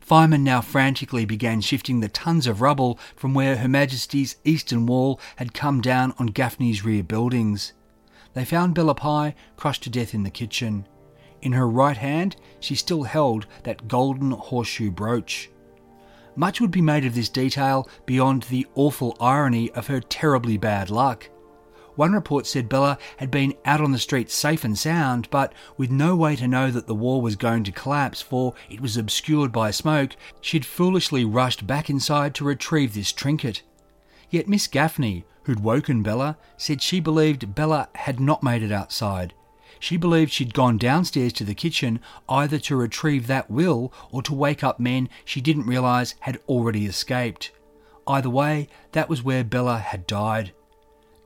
Firemen 0.00 0.42
now 0.42 0.60
frantically 0.60 1.24
began 1.24 1.60
shifting 1.60 2.00
the 2.00 2.08
tons 2.08 2.48
of 2.48 2.60
rubble 2.60 2.98
from 3.14 3.32
where 3.32 3.58
Her 3.58 3.68
Majesty's 3.68 4.38
eastern 4.42 4.86
wall 4.86 5.20
had 5.36 5.54
come 5.54 5.82
down 5.82 6.14
on 6.18 6.26
Gaffney's 6.26 6.84
rear 6.84 7.04
buildings. 7.04 7.74
They 8.32 8.44
found 8.44 8.74
Bella 8.74 8.96
Pye 8.96 9.36
crushed 9.56 9.84
to 9.84 9.88
death 9.90 10.12
in 10.12 10.24
the 10.24 10.28
kitchen. 10.28 10.88
In 11.42 11.52
her 11.52 11.68
right 11.68 11.96
hand, 11.96 12.34
she 12.58 12.74
still 12.74 13.04
held 13.04 13.46
that 13.62 13.86
golden 13.86 14.32
horseshoe 14.32 14.90
brooch. 14.90 15.48
Much 16.34 16.60
would 16.60 16.72
be 16.72 16.82
made 16.82 17.04
of 17.04 17.14
this 17.14 17.28
detail 17.28 17.88
beyond 18.04 18.42
the 18.42 18.66
awful 18.74 19.16
irony 19.20 19.70
of 19.74 19.86
her 19.86 20.00
terribly 20.00 20.56
bad 20.56 20.90
luck. 20.90 21.30
One 21.96 22.12
report 22.12 22.46
said 22.46 22.68
Bella 22.68 22.98
had 23.18 23.30
been 23.30 23.54
out 23.64 23.80
on 23.80 23.92
the 23.92 23.98
street 23.98 24.30
safe 24.30 24.64
and 24.64 24.76
sound, 24.76 25.28
but 25.30 25.52
with 25.76 25.90
no 25.90 26.16
way 26.16 26.34
to 26.36 26.48
know 26.48 26.70
that 26.70 26.88
the 26.88 26.94
wall 26.94 27.20
was 27.20 27.36
going 27.36 27.62
to 27.64 27.72
collapse, 27.72 28.20
for 28.20 28.54
it 28.68 28.80
was 28.80 28.96
obscured 28.96 29.52
by 29.52 29.70
smoke, 29.70 30.16
she'd 30.40 30.66
foolishly 30.66 31.24
rushed 31.24 31.66
back 31.66 31.88
inside 31.88 32.34
to 32.34 32.44
retrieve 32.44 32.94
this 32.94 33.12
trinket. 33.12 33.62
Yet 34.28 34.48
Miss 34.48 34.66
Gaffney, 34.66 35.24
who'd 35.44 35.60
woken 35.60 36.02
Bella, 36.02 36.36
said 36.56 36.82
she 36.82 36.98
believed 36.98 37.54
Bella 37.54 37.88
had 37.94 38.18
not 38.18 38.42
made 38.42 38.62
it 38.62 38.72
outside. 38.72 39.32
She 39.78 39.96
believed 39.96 40.32
she'd 40.32 40.54
gone 40.54 40.78
downstairs 40.78 41.32
to 41.34 41.44
the 41.44 41.54
kitchen 41.54 42.00
either 42.28 42.58
to 42.58 42.76
retrieve 42.76 43.26
that 43.26 43.50
will 43.50 43.92
or 44.10 44.22
to 44.22 44.34
wake 44.34 44.64
up 44.64 44.80
men 44.80 45.08
she 45.24 45.40
didn't 45.40 45.66
realise 45.66 46.14
had 46.20 46.40
already 46.48 46.86
escaped. 46.86 47.52
Either 48.06 48.30
way, 48.30 48.68
that 48.92 49.08
was 49.08 49.22
where 49.22 49.44
Bella 49.44 49.78
had 49.78 50.06
died. 50.06 50.52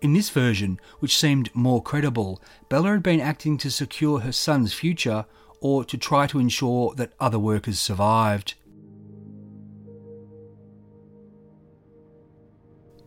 In 0.01 0.13
this 0.13 0.31
version, 0.31 0.79
which 1.01 1.19
seemed 1.19 1.55
more 1.55 1.83
credible, 1.83 2.41
Bella 2.69 2.93
had 2.93 3.03
been 3.03 3.21
acting 3.21 3.59
to 3.59 3.71
secure 3.71 4.21
her 4.21 4.33
son's 4.33 4.73
future 4.73 5.27
or 5.61 5.85
to 5.85 5.99
try 5.99 6.27
to 6.29 6.39
ensure 6.39 6.95
that 6.95 7.15
other 7.19 7.39
workers 7.39 7.81
survived. 7.81 8.55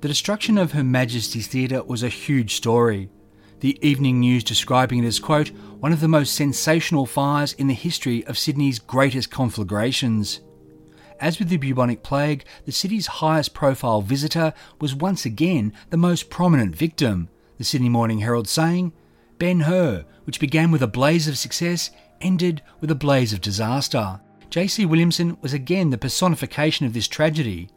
The 0.01 0.07
destruction 0.07 0.57
of 0.57 0.71
Her 0.71 0.83
Majesty's 0.83 1.47
Theatre 1.47 1.83
was 1.83 2.03
a 2.03 2.09
huge 2.09 2.55
story. 2.55 3.09
The 3.59 3.77
Evening 3.87 4.19
News 4.19 4.43
describing 4.43 5.03
it 5.03 5.07
as, 5.07 5.19
quote, 5.19 5.49
one 5.79 5.93
of 5.93 6.01
the 6.01 6.07
most 6.07 6.33
sensational 6.33 7.05
fires 7.05 7.53
in 7.53 7.67
the 7.67 7.73
history 7.75 8.25
of 8.25 8.37
Sydney's 8.37 8.79
greatest 8.79 9.29
conflagrations. 9.29 10.41
As 11.21 11.37
with 11.37 11.49
the 11.49 11.57
bubonic 11.57 12.01
plague, 12.01 12.45
the 12.65 12.71
city's 12.71 13.05
highest 13.05 13.53
profile 13.53 14.01
visitor 14.01 14.55
was 14.79 14.95
once 14.95 15.23
again 15.23 15.71
the 15.91 15.97
most 15.97 16.31
prominent 16.31 16.75
victim, 16.75 17.29
the 17.59 17.63
Sydney 17.63 17.89
Morning 17.89 18.19
Herald 18.19 18.47
saying, 18.47 18.91
Ben 19.37 19.61
Hur, 19.61 20.03
which 20.23 20.39
began 20.39 20.71
with 20.71 20.81
a 20.81 20.87
blaze 20.87 21.27
of 21.27 21.37
success, 21.37 21.91
ended 22.21 22.63
with 22.79 22.89
a 22.89 22.95
blaze 22.95 23.33
of 23.33 23.41
disaster. 23.41 24.19
J.C. 24.49 24.83
Williamson 24.83 25.37
was 25.41 25.53
again 25.53 25.91
the 25.91 25.97
personification 25.99 26.87
of 26.87 26.93
this 26.93 27.07
tragedy. 27.07 27.69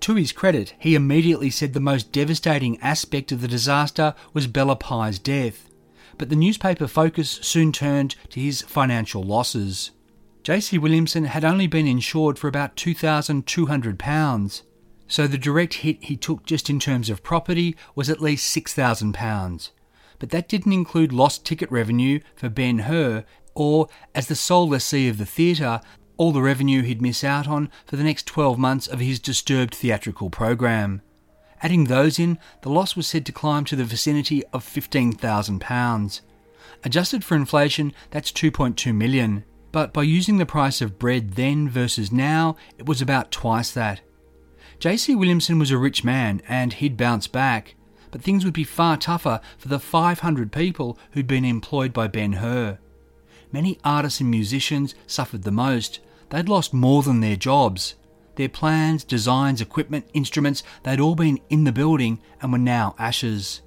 To 0.00 0.16
his 0.16 0.32
credit, 0.32 0.74
he 0.80 0.96
immediately 0.96 1.50
said 1.50 1.74
the 1.74 1.80
most 1.80 2.10
devastating 2.10 2.80
aspect 2.80 3.30
of 3.30 3.40
the 3.40 3.48
disaster 3.48 4.12
was 4.32 4.48
Bella 4.48 4.74
Pye's 4.74 5.20
death, 5.20 5.70
but 6.18 6.30
the 6.30 6.36
newspaper 6.36 6.88
focus 6.88 7.38
soon 7.42 7.70
turned 7.70 8.16
to 8.30 8.40
his 8.40 8.62
financial 8.62 9.22
losses. 9.22 9.92
J.C. 10.48 10.78
Williamson 10.78 11.24
had 11.24 11.44
only 11.44 11.66
been 11.66 11.86
insured 11.86 12.38
for 12.38 12.48
about 12.48 12.74
£2,200, 12.74 14.62
so 15.06 15.26
the 15.26 15.36
direct 15.36 15.74
hit 15.74 16.02
he 16.04 16.16
took 16.16 16.46
just 16.46 16.70
in 16.70 16.80
terms 16.80 17.10
of 17.10 17.22
property 17.22 17.76
was 17.94 18.08
at 18.08 18.22
least 18.22 18.56
£6,000. 18.56 19.70
But 20.18 20.30
that 20.30 20.48
didn't 20.48 20.72
include 20.72 21.12
lost 21.12 21.44
ticket 21.44 21.70
revenue 21.70 22.20
for 22.34 22.48
Ben 22.48 22.78
Hur, 22.78 23.26
or, 23.54 23.88
as 24.14 24.28
the 24.28 24.34
sole 24.34 24.70
lessee 24.70 25.06
of 25.06 25.18
the 25.18 25.26
theatre, 25.26 25.82
all 26.16 26.32
the 26.32 26.40
revenue 26.40 26.80
he'd 26.80 27.02
miss 27.02 27.22
out 27.22 27.46
on 27.46 27.70
for 27.84 27.96
the 27.96 28.04
next 28.04 28.24
12 28.24 28.58
months 28.58 28.86
of 28.86 29.00
his 29.00 29.20
disturbed 29.20 29.74
theatrical 29.74 30.30
program. 30.30 31.02
Adding 31.60 31.84
those 31.84 32.18
in, 32.18 32.38
the 32.62 32.70
loss 32.70 32.96
was 32.96 33.06
said 33.06 33.26
to 33.26 33.32
climb 33.32 33.66
to 33.66 33.76
the 33.76 33.84
vicinity 33.84 34.42
of 34.54 34.64
£15,000. 34.64 36.20
Adjusted 36.84 37.22
for 37.22 37.34
inflation, 37.34 37.92
that's 38.12 38.32
2.2 38.32 38.94
million 38.94 39.44
but 39.72 39.92
by 39.92 40.02
using 40.02 40.38
the 40.38 40.46
price 40.46 40.80
of 40.80 40.98
bread 40.98 41.32
then 41.32 41.68
versus 41.68 42.10
now, 42.10 42.56
it 42.78 42.86
was 42.86 43.02
about 43.02 43.30
twice 43.30 43.70
that. 43.72 44.00
J.C. 44.78 45.14
Williamson 45.14 45.58
was 45.58 45.70
a 45.70 45.78
rich 45.78 46.04
man 46.04 46.40
and 46.48 46.72
he'd 46.72 46.96
bounce 46.96 47.26
back, 47.26 47.74
but 48.10 48.22
things 48.22 48.44
would 48.44 48.54
be 48.54 48.64
far 48.64 48.96
tougher 48.96 49.40
for 49.58 49.68
the 49.68 49.80
500 49.80 50.52
people 50.52 50.98
who'd 51.12 51.26
been 51.26 51.44
employed 51.44 51.92
by 51.92 52.06
Ben 52.06 52.34
Hur. 52.34 52.78
Many 53.50 53.78
artists 53.82 54.20
and 54.20 54.30
musicians 54.30 54.94
suffered 55.06 55.42
the 55.42 55.50
most. 55.50 56.00
They'd 56.30 56.48
lost 56.48 56.74
more 56.74 57.02
than 57.02 57.20
their 57.20 57.36
jobs. 57.36 57.94
Their 58.36 58.48
plans, 58.48 59.04
designs, 59.04 59.60
equipment, 59.60 60.06
instruments, 60.14 60.62
they'd 60.84 61.00
all 61.00 61.16
been 61.16 61.40
in 61.48 61.64
the 61.64 61.72
building 61.72 62.20
and 62.40 62.52
were 62.52 62.58
now 62.58 62.94
ashes. 62.98 63.62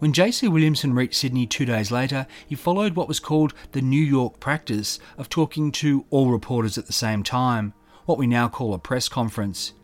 When 0.00 0.14
J.C. 0.14 0.48
Williamson 0.48 0.94
reached 0.94 1.16
Sydney 1.16 1.46
two 1.46 1.66
days 1.66 1.90
later, 1.90 2.26
he 2.46 2.54
followed 2.54 2.96
what 2.96 3.06
was 3.06 3.20
called 3.20 3.52
the 3.72 3.82
New 3.82 4.02
York 4.02 4.40
practice 4.40 4.98
of 5.18 5.28
talking 5.28 5.70
to 5.72 6.06
all 6.08 6.30
reporters 6.30 6.78
at 6.78 6.86
the 6.86 6.92
same 6.94 7.22
time, 7.22 7.74
what 8.06 8.16
we 8.16 8.26
now 8.26 8.48
call 8.48 8.72
a 8.72 8.78
press 8.78 9.10
conference. 9.10 9.74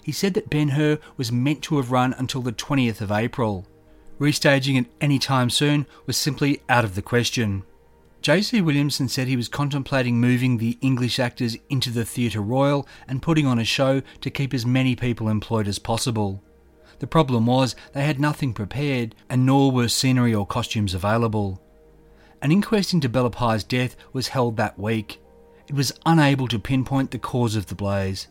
He 0.00 0.12
said 0.12 0.34
that 0.34 0.48
Ben 0.48 0.68
Hur 0.68 1.00
was 1.16 1.32
meant 1.32 1.60
to 1.62 1.78
have 1.78 1.90
run 1.90 2.14
until 2.16 2.40
the 2.40 2.52
20th 2.52 3.00
of 3.00 3.10
April. 3.10 3.66
Restaging 4.20 4.80
it 4.80 4.86
any 5.00 5.18
time 5.18 5.50
soon 5.50 5.86
was 6.06 6.16
simply 6.16 6.62
out 6.68 6.84
of 6.84 6.94
the 6.94 7.02
question. 7.02 7.64
J.C. 8.22 8.60
Williamson 8.60 9.08
said 9.08 9.26
he 9.26 9.36
was 9.36 9.48
contemplating 9.48 10.20
moving 10.20 10.58
the 10.58 10.78
English 10.82 11.18
actors 11.18 11.56
into 11.68 11.90
the 11.90 12.04
Theatre 12.04 12.40
Royal 12.40 12.86
and 13.08 13.20
putting 13.20 13.44
on 13.44 13.58
a 13.58 13.64
show 13.64 14.02
to 14.20 14.30
keep 14.30 14.54
as 14.54 14.64
many 14.64 14.94
people 14.94 15.28
employed 15.28 15.66
as 15.66 15.80
possible. 15.80 16.44
The 16.98 17.06
problem 17.06 17.46
was 17.46 17.76
they 17.92 18.04
had 18.04 18.20
nothing 18.20 18.52
prepared, 18.52 19.14
and 19.28 19.44
nor 19.44 19.70
were 19.70 19.88
scenery 19.88 20.34
or 20.34 20.46
costumes 20.46 20.94
available. 20.94 21.60
An 22.40 22.52
inquest 22.52 22.92
into 22.92 23.08
Bella 23.08 23.30
Pye's 23.30 23.64
death 23.64 23.96
was 24.12 24.28
held 24.28 24.56
that 24.56 24.78
week. 24.78 25.20
It 25.66 25.74
was 25.74 25.92
unable 26.04 26.46
to 26.48 26.58
pinpoint 26.58 27.10
the 27.10 27.18
cause 27.18 27.56
of 27.56 27.66
the 27.66 27.74
blaze. 27.74 28.28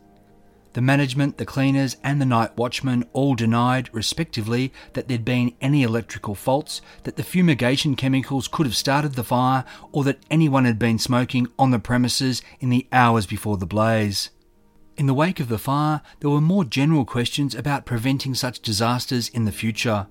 The 0.74 0.82
management, 0.82 1.38
the 1.38 1.46
cleaners, 1.46 1.98
and 2.04 2.20
the 2.20 2.26
night 2.26 2.58
watchman 2.58 3.08
all 3.14 3.36
denied, 3.36 3.90
respectively, 3.94 4.74
that 4.94 5.08
there'd 5.08 5.24
been 5.24 5.54
any 5.62 5.84
electrical 5.84 6.34
faults, 6.34 6.82
that 7.04 7.16
the 7.16 7.24
fumigation 7.24 7.96
chemicals 7.96 8.48
could 8.48 8.66
have 8.66 8.76
started 8.76 9.14
the 9.14 9.24
fire, 9.24 9.66
or 9.92 10.04
that 10.04 10.20
anyone 10.32 10.66
had 10.66 10.80
been 10.80 10.98
smoking 10.98 11.48
on 11.60 11.70
the 11.70 11.78
premises 11.78 12.42
in 12.60 12.70
the 12.70 12.88
hours 12.92 13.28
before 13.28 13.58
the 13.58 13.68
blaze. 13.68 14.32
In 14.96 15.08
the 15.08 15.14
wake 15.14 15.40
of 15.40 15.48
the 15.48 15.58
fire, 15.58 16.02
there 16.20 16.30
were 16.30 16.40
more 16.40 16.64
general 16.64 17.04
questions 17.04 17.56
about 17.56 17.86
preventing 17.86 18.36
such 18.36 18.60
disasters 18.60 19.28
in 19.30 19.46
the 19.46 19.52
future. 19.52 20.06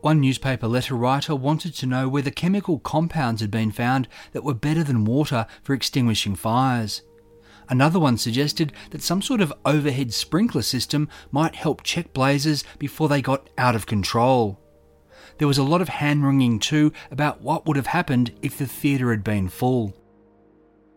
One 0.00 0.20
newspaper 0.20 0.66
letter 0.66 0.94
writer 0.94 1.36
wanted 1.36 1.74
to 1.74 1.86
know 1.86 2.08
whether 2.08 2.30
chemical 2.30 2.78
compounds 2.78 3.42
had 3.42 3.50
been 3.50 3.70
found 3.70 4.08
that 4.32 4.42
were 4.42 4.54
better 4.54 4.82
than 4.82 5.04
water 5.04 5.46
for 5.62 5.74
extinguishing 5.74 6.34
fires. 6.34 7.02
Another 7.68 8.00
one 8.00 8.16
suggested 8.16 8.72
that 8.90 9.02
some 9.02 9.20
sort 9.20 9.42
of 9.42 9.52
overhead 9.66 10.14
sprinkler 10.14 10.62
system 10.62 11.08
might 11.30 11.54
help 11.54 11.82
check 11.82 12.12
blazes 12.14 12.64
before 12.78 13.08
they 13.08 13.22
got 13.22 13.50
out 13.58 13.76
of 13.76 13.86
control. 13.86 14.58
There 15.38 15.48
was 15.48 15.58
a 15.58 15.62
lot 15.62 15.82
of 15.82 15.88
hand 15.88 16.24
wringing 16.24 16.58
too 16.58 16.92
about 17.10 17.42
what 17.42 17.66
would 17.66 17.76
have 17.76 17.86
happened 17.88 18.32
if 18.40 18.56
the 18.56 18.66
theatre 18.66 19.10
had 19.10 19.22
been 19.22 19.48
full. 19.48 19.94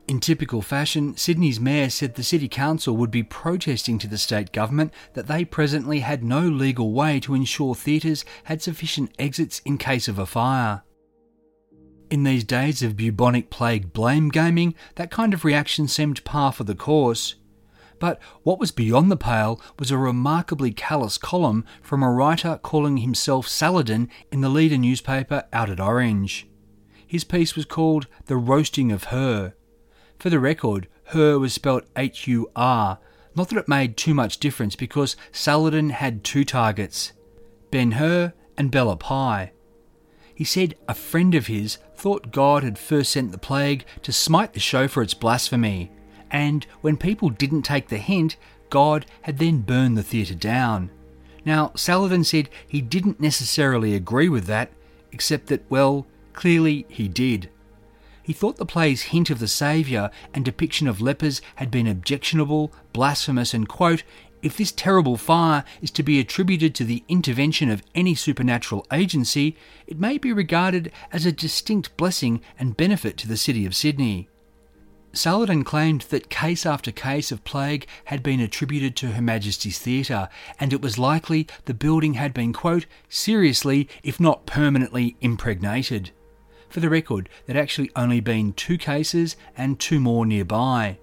In 0.07 0.19
typical 0.19 0.61
fashion, 0.61 1.17
Sydney's 1.17 1.59
mayor 1.59 1.89
said 1.89 2.13
the 2.13 2.23
city 2.23 2.47
council 2.47 2.95
would 2.95 3.09
be 3.09 3.23
protesting 3.23 3.97
to 3.99 4.07
the 4.07 4.19
state 4.19 4.51
government 4.51 4.93
that 5.13 5.25
they 5.27 5.43
presently 5.43 6.01
had 6.01 6.23
no 6.23 6.41
legal 6.41 6.91
way 6.91 7.19
to 7.21 7.33
ensure 7.33 7.73
theatres 7.73 8.23
had 8.43 8.61
sufficient 8.61 9.11
exits 9.17 9.61
in 9.65 9.79
case 9.79 10.07
of 10.07 10.19
a 10.19 10.27
fire. 10.27 10.83
In 12.11 12.21
these 12.21 12.43
days 12.43 12.83
of 12.83 12.95
bubonic 12.95 13.49
plague 13.49 13.93
blame 13.93 14.29
gaming, 14.29 14.75
that 14.93 15.09
kind 15.09 15.33
of 15.33 15.43
reaction 15.43 15.87
seemed 15.87 16.23
par 16.23 16.51
for 16.51 16.63
the 16.63 16.75
course. 16.75 17.33
But 17.97 18.21
what 18.43 18.59
was 18.59 18.71
beyond 18.71 19.09
the 19.09 19.17
pale 19.17 19.59
was 19.79 19.89
a 19.89 19.97
remarkably 19.97 20.71
callous 20.71 21.17
column 21.17 21.65
from 21.81 22.03
a 22.03 22.11
writer 22.11 22.59
calling 22.61 22.97
himself 22.97 23.47
Saladin 23.47 24.09
in 24.31 24.41
the 24.41 24.49
leader 24.49 24.77
newspaper 24.77 25.45
out 25.51 25.71
at 25.71 25.79
Orange. 25.79 26.47
His 27.07 27.23
piece 27.23 27.55
was 27.55 27.65
called 27.65 28.05
The 28.27 28.37
Roasting 28.37 28.91
of 28.91 29.05
Hur. 29.05 29.53
For 30.19 30.29
the 30.29 30.39
record, 30.39 30.87
her 31.09 31.37
was 31.37 31.53
spelt 31.53 31.85
H 31.95 32.27
U 32.27 32.49
R, 32.55 32.99
not 33.35 33.49
that 33.49 33.59
it 33.59 33.67
made 33.67 33.97
too 33.97 34.13
much 34.13 34.39
difference 34.39 34.75
because 34.75 35.15
Saladin 35.31 35.89
had 35.89 36.23
two 36.23 36.45
targets 36.45 37.13
Ben 37.69 37.91
Hur 37.91 38.33
and 38.57 38.71
Bella 38.71 38.95
Pye. 38.95 39.51
He 40.33 40.43
said 40.43 40.75
a 40.87 40.93
friend 40.93 41.35
of 41.35 41.47
his 41.47 41.77
thought 41.95 42.31
God 42.31 42.63
had 42.63 42.77
first 42.77 43.11
sent 43.11 43.31
the 43.31 43.37
plague 43.37 43.85
to 44.01 44.11
smite 44.11 44.53
the 44.53 44.59
show 44.59 44.87
for 44.87 45.01
its 45.01 45.13
blasphemy, 45.13 45.91
and 46.31 46.65
when 46.81 46.97
people 46.97 47.29
didn't 47.29 47.61
take 47.63 47.87
the 47.87 47.97
hint, 47.97 48.35
God 48.69 49.05
had 49.21 49.37
then 49.37 49.59
burned 49.59 49.97
the 49.97 50.03
theatre 50.03 50.35
down. 50.35 50.89
Now, 51.45 51.71
Saladin 51.75 52.23
said 52.23 52.49
he 52.67 52.81
didn't 52.81 53.19
necessarily 53.19 53.93
agree 53.93 54.27
with 54.27 54.45
that, 54.45 54.71
except 55.11 55.47
that, 55.47 55.63
well, 55.69 56.07
clearly 56.33 56.85
he 56.89 57.07
did. 57.07 57.49
He 58.25 58.33
thought 58.33 58.57
the 58.57 58.65
play's 58.65 59.13
hint 59.13 59.29
of 59.29 59.37
the 59.37 59.47
Saviour 59.47 60.09
and 60.33 60.43
depiction 60.43 60.87
of 60.87 60.99
lepers 60.99 61.43
had 61.57 61.69
been 61.69 61.85
objectionable, 61.85 62.73
blasphemous, 62.91 63.53
and, 63.53 63.69
quote, 63.69 64.01
if 64.41 64.57
this 64.57 64.71
terrible 64.71 65.15
fire 65.15 65.63
is 65.79 65.91
to 65.91 66.01
be 66.01 66.19
attributed 66.19 66.73
to 66.73 66.83
the 66.83 67.03
intervention 67.07 67.69
of 67.69 67.83
any 67.93 68.15
supernatural 68.15 68.83
agency, 68.91 69.55
it 69.85 69.99
may 69.99 70.17
be 70.17 70.33
regarded 70.33 70.91
as 71.11 71.27
a 71.27 71.31
distinct 71.31 71.95
blessing 71.97 72.41
and 72.57 72.75
benefit 72.75 73.15
to 73.17 73.27
the 73.27 73.37
city 73.37 73.63
of 73.63 73.75
Sydney. 73.75 74.27
Saladin 75.13 75.63
claimed 75.63 76.01
that 76.09 76.31
case 76.31 76.65
after 76.65 76.91
case 76.91 77.31
of 77.31 77.43
plague 77.43 77.85
had 78.05 78.23
been 78.23 78.39
attributed 78.39 78.95
to 78.95 79.11
Her 79.11 79.21
Majesty's 79.21 79.77
Theatre, 79.77 80.29
and 80.59 80.73
it 80.73 80.81
was 80.81 80.97
likely 80.97 81.45
the 81.65 81.75
building 81.75 82.15
had 82.15 82.33
been, 82.33 82.53
quote, 82.53 82.87
seriously, 83.07 83.87
if 84.01 84.19
not 84.19 84.47
permanently, 84.47 85.15
impregnated. 85.21 86.09
For 86.75 86.81
the 86.81 86.89
record, 86.89 87.29
there'd 87.45 87.57
actually 87.57 87.89
only 87.95 88.19
been 88.19 88.51
two 88.51 88.77
cases 88.77 89.37
and 89.55 89.79
two 89.79 89.97
more 89.97 90.25
nearby. 90.25 90.97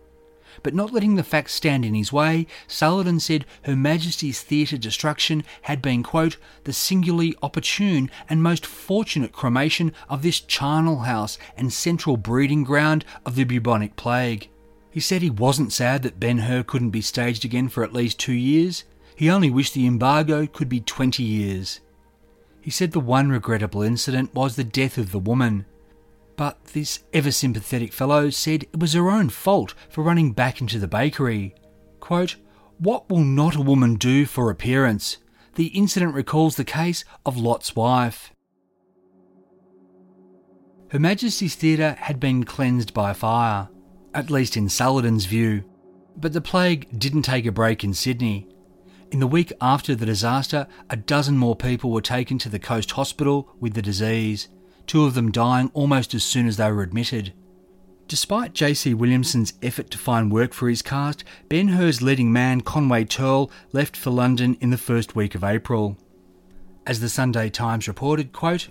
But 0.62 0.74
not 0.74 0.92
letting 0.92 1.14
the 1.14 1.22
facts 1.22 1.54
stand 1.54 1.86
in 1.86 1.94
his 1.94 2.12
way, 2.12 2.46
Saladin 2.66 3.20
said 3.20 3.46
Her 3.62 3.74
Majesty's 3.74 4.42
theatre 4.42 4.76
destruction 4.76 5.44
had 5.62 5.80
been, 5.80 6.02
quote, 6.02 6.36
the 6.64 6.74
singularly 6.74 7.34
opportune 7.42 8.10
and 8.28 8.42
most 8.42 8.66
fortunate 8.66 9.32
cremation 9.32 9.94
of 10.10 10.20
this 10.20 10.40
charnel 10.40 11.04
house 11.04 11.38
and 11.56 11.72
central 11.72 12.18
breeding 12.18 12.64
ground 12.64 13.06
of 13.24 13.34
the 13.34 13.44
bubonic 13.44 13.96
plague. 13.96 14.50
He 14.90 15.00
said 15.00 15.22
he 15.22 15.30
wasn't 15.30 15.72
sad 15.72 16.02
that 16.02 16.20
Ben 16.20 16.40
Hur 16.40 16.64
couldn't 16.64 16.90
be 16.90 17.00
staged 17.00 17.46
again 17.46 17.70
for 17.70 17.82
at 17.82 17.94
least 17.94 18.20
two 18.20 18.34
years. 18.34 18.84
He 19.16 19.30
only 19.30 19.48
wished 19.48 19.72
the 19.72 19.86
embargo 19.86 20.46
could 20.46 20.68
be 20.68 20.80
20 20.80 21.22
years. 21.22 21.80
He 22.62 22.70
said 22.70 22.92
the 22.92 23.00
one 23.00 23.28
regrettable 23.28 23.82
incident 23.82 24.34
was 24.34 24.54
the 24.54 24.64
death 24.64 24.96
of 24.96 25.10
the 25.10 25.18
woman. 25.18 25.66
But 26.36 26.64
this 26.66 27.00
ever 27.12 27.32
sympathetic 27.32 27.92
fellow 27.92 28.30
said 28.30 28.62
it 28.62 28.78
was 28.78 28.92
her 28.94 29.10
own 29.10 29.28
fault 29.28 29.74
for 29.90 30.02
running 30.02 30.32
back 30.32 30.60
into 30.60 30.78
the 30.78 30.88
bakery. 30.88 31.54
Quote, 31.98 32.36
What 32.78 33.10
will 33.10 33.24
not 33.24 33.56
a 33.56 33.60
woman 33.60 33.96
do 33.96 34.24
for 34.26 34.48
appearance? 34.48 35.18
The 35.56 35.66
incident 35.66 36.14
recalls 36.14 36.56
the 36.56 36.64
case 36.64 37.04
of 37.26 37.36
Lot's 37.36 37.76
wife. 37.76 38.32
Her 40.90 41.00
Majesty's 41.00 41.56
Theatre 41.56 41.96
had 41.98 42.20
been 42.20 42.44
cleansed 42.44 42.94
by 42.94 43.12
fire, 43.12 43.68
at 44.14 44.30
least 44.30 44.56
in 44.56 44.68
Saladin's 44.68 45.24
view. 45.24 45.64
But 46.16 46.32
the 46.32 46.40
plague 46.40 46.98
didn't 46.98 47.22
take 47.22 47.46
a 47.46 47.52
break 47.52 47.82
in 47.82 47.92
Sydney. 47.92 48.46
In 49.12 49.20
the 49.20 49.26
week 49.26 49.52
after 49.60 49.94
the 49.94 50.06
disaster, 50.06 50.66
a 50.88 50.96
dozen 50.96 51.36
more 51.36 51.54
people 51.54 51.90
were 51.90 52.00
taken 52.00 52.38
to 52.38 52.48
the 52.48 52.58
Coast 52.58 52.92
Hospital 52.92 53.54
with 53.60 53.74
the 53.74 53.82
disease 53.82 54.48
two 54.86 55.04
of 55.04 55.12
them 55.12 55.30
dying 55.30 55.70
almost 55.74 56.14
as 56.14 56.24
soon 56.24 56.48
as 56.48 56.56
they 56.56 56.72
were 56.72 56.82
admitted. 56.82 57.34
Despite 58.08 58.54
J.C. 58.54 58.94
Williamson's 58.94 59.52
effort 59.62 59.90
to 59.90 59.98
find 59.98 60.32
work 60.32 60.54
for 60.54 60.66
his 60.66 60.80
cast, 60.80 61.24
Ben 61.50 61.68
Hur's 61.68 62.00
leading 62.00 62.32
man 62.32 62.62
Conway 62.62 63.04
Tearle 63.04 63.50
left 63.72 63.98
for 63.98 64.08
London 64.08 64.56
in 64.62 64.70
the 64.70 64.78
first 64.78 65.14
week 65.14 65.34
of 65.34 65.44
April. 65.44 65.98
As 66.86 67.00
the 67.00 67.10
Sunday 67.10 67.50
Times 67.50 67.86
reported, 67.86 68.32
quote, 68.32 68.70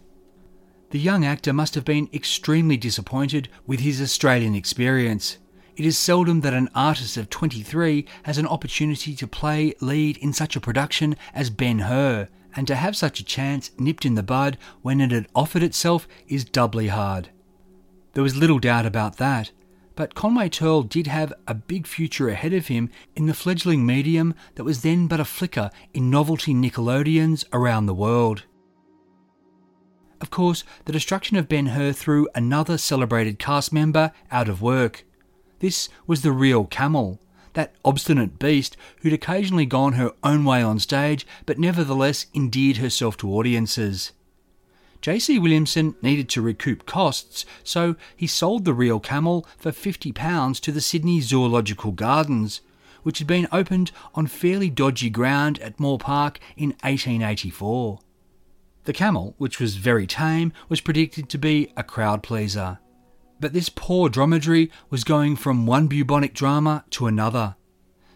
the 0.90 1.00
young 1.00 1.24
actor 1.24 1.54
must 1.54 1.76
have 1.76 1.86
been 1.86 2.10
extremely 2.12 2.78
disappointed 2.78 3.48
with 3.68 3.82
his 3.82 4.02
Australian 4.02 4.56
experience. 4.56 5.38
It 5.78 5.86
is 5.86 5.98
seldom 5.98 6.42
that 6.42 6.54
an 6.54 6.70
artist 6.76 7.18
of 7.18 7.30
23 7.30 8.06
has 8.24 8.38
an 8.38 8.48
opportunity 8.48 9.16
to 9.16 9.28
play 9.28 9.74
lead 9.80 10.18
in 10.18 10.34
such 10.34 10.56
a 10.56 10.62
production 10.62 11.16
as 11.34 11.50
Ben 11.50 11.80
Hur, 11.80 12.28
and 12.56 12.68
to 12.68 12.76
have 12.76 12.96
such 12.96 13.20
a 13.20 13.26
chance 13.26 13.72
nipped 13.80 14.06
in 14.06 14.16
the 14.16 14.24
bud 14.24 14.58
when 14.82 15.00
it 15.00 15.12
had 15.12 15.28
offered 15.34 15.64
itself 15.64 16.08
is 16.28 16.44
doubly 16.44 16.88
hard. 16.88 17.30
There 18.14 18.24
was 18.24 18.36
little 18.36 18.60
doubt 18.60 18.86
about 18.86 19.18
that, 19.18 19.52
but 19.96 20.16
Conway 20.16 20.50
Tearle 20.50 20.84
did 20.84 21.08
have 21.08 21.34
a 21.48 21.54
big 21.54 21.88
future 21.88 22.30
ahead 22.30 22.54
of 22.54 22.68
him 22.68 22.90
in 23.16 23.28
the 23.28 23.34
fledgling 23.34 23.86
medium 23.86 24.34
that 24.56 24.64
was 24.64 24.82
then 24.82 25.08
but 25.08 25.20
a 25.20 25.26
flicker 25.26 25.70
in 25.94 26.10
novelty 26.10 26.54
Nickelodeons 26.54 27.46
around 27.54 27.86
the 27.86 27.94
world. 27.94 28.44
Of 30.20 30.30
course, 30.30 30.64
the 30.86 30.92
destruction 30.92 31.38
of 31.38 31.50
Ben 31.50 31.68
Hur 31.68 31.94
threw 31.94 32.28
another 32.36 32.78
celebrated 32.78 33.40
cast 33.40 33.74
member 33.74 34.12
out 34.30 34.50
of 34.50 34.62
work. 34.62 35.06
This 35.62 35.89
was 36.08 36.24
the 36.24 36.32
real 36.32 36.65
camel, 36.65 37.19
that 37.54 37.76
obstinate 37.86 38.39
beast 38.39 38.76
who'd 39.02 39.13
occasionally 39.13 39.67
gone 39.67 39.93
her 39.93 40.12
own 40.24 40.43
way 40.43 40.63
on 40.63 40.80
stage 40.80 41.28
but 41.45 41.60
nevertheless 41.60 42.26
endeared 42.34 42.78
herself 42.78 43.15
to 43.17 43.30
audiences. 43.30 44.12
J.C. 45.02 45.38
Williamson 45.38 45.93
needed 46.02 46.30
to 46.30 46.41
recoup 46.41 46.88
costs, 46.88 47.45
so 47.63 47.95
he 48.15 48.26
sold 48.26 48.65
the 48.65 48.74
real 48.74 49.00
camel 49.00 49.47
for 49.56 49.71
£50 49.71 50.60
to 50.62 50.71
the 50.71 50.82
Sydney 50.82 51.21
Zoological 51.21 51.91
Gardens, 51.91 52.62
which 53.04 53.19
had 53.19 53.28
been 53.28 53.47
opened 53.52 53.91
on 54.15 54.26
fairly 54.26 54.71
dodgy 54.71 55.12
ground 55.12 55.60
at 55.60 55.80
Moore 55.80 56.00
Park 56.00 56.39
in 56.58 56.69
1884. 56.82 58.00
The 58.86 58.93
camel, 58.93 59.36
which 59.38 59.60
was 59.60 59.76
very 59.76 60.08
tame, 60.08 60.54
was 60.69 60.82
predicted 60.82 61.30
to 61.30 61.38
be 61.38 61.71
a 61.78 61.84
crowd 61.84 62.24
pleaser. 62.24 62.80
But 63.42 63.54
this 63.54 63.70
poor 63.70 64.08
dromedary 64.08 64.72
was 64.92 65.04
going 65.04 65.36
from 65.36 65.66
one 65.66 65.88
bubonic 65.88 66.36
drama 66.36 66.86
to 66.92 67.08
another. 67.08 67.56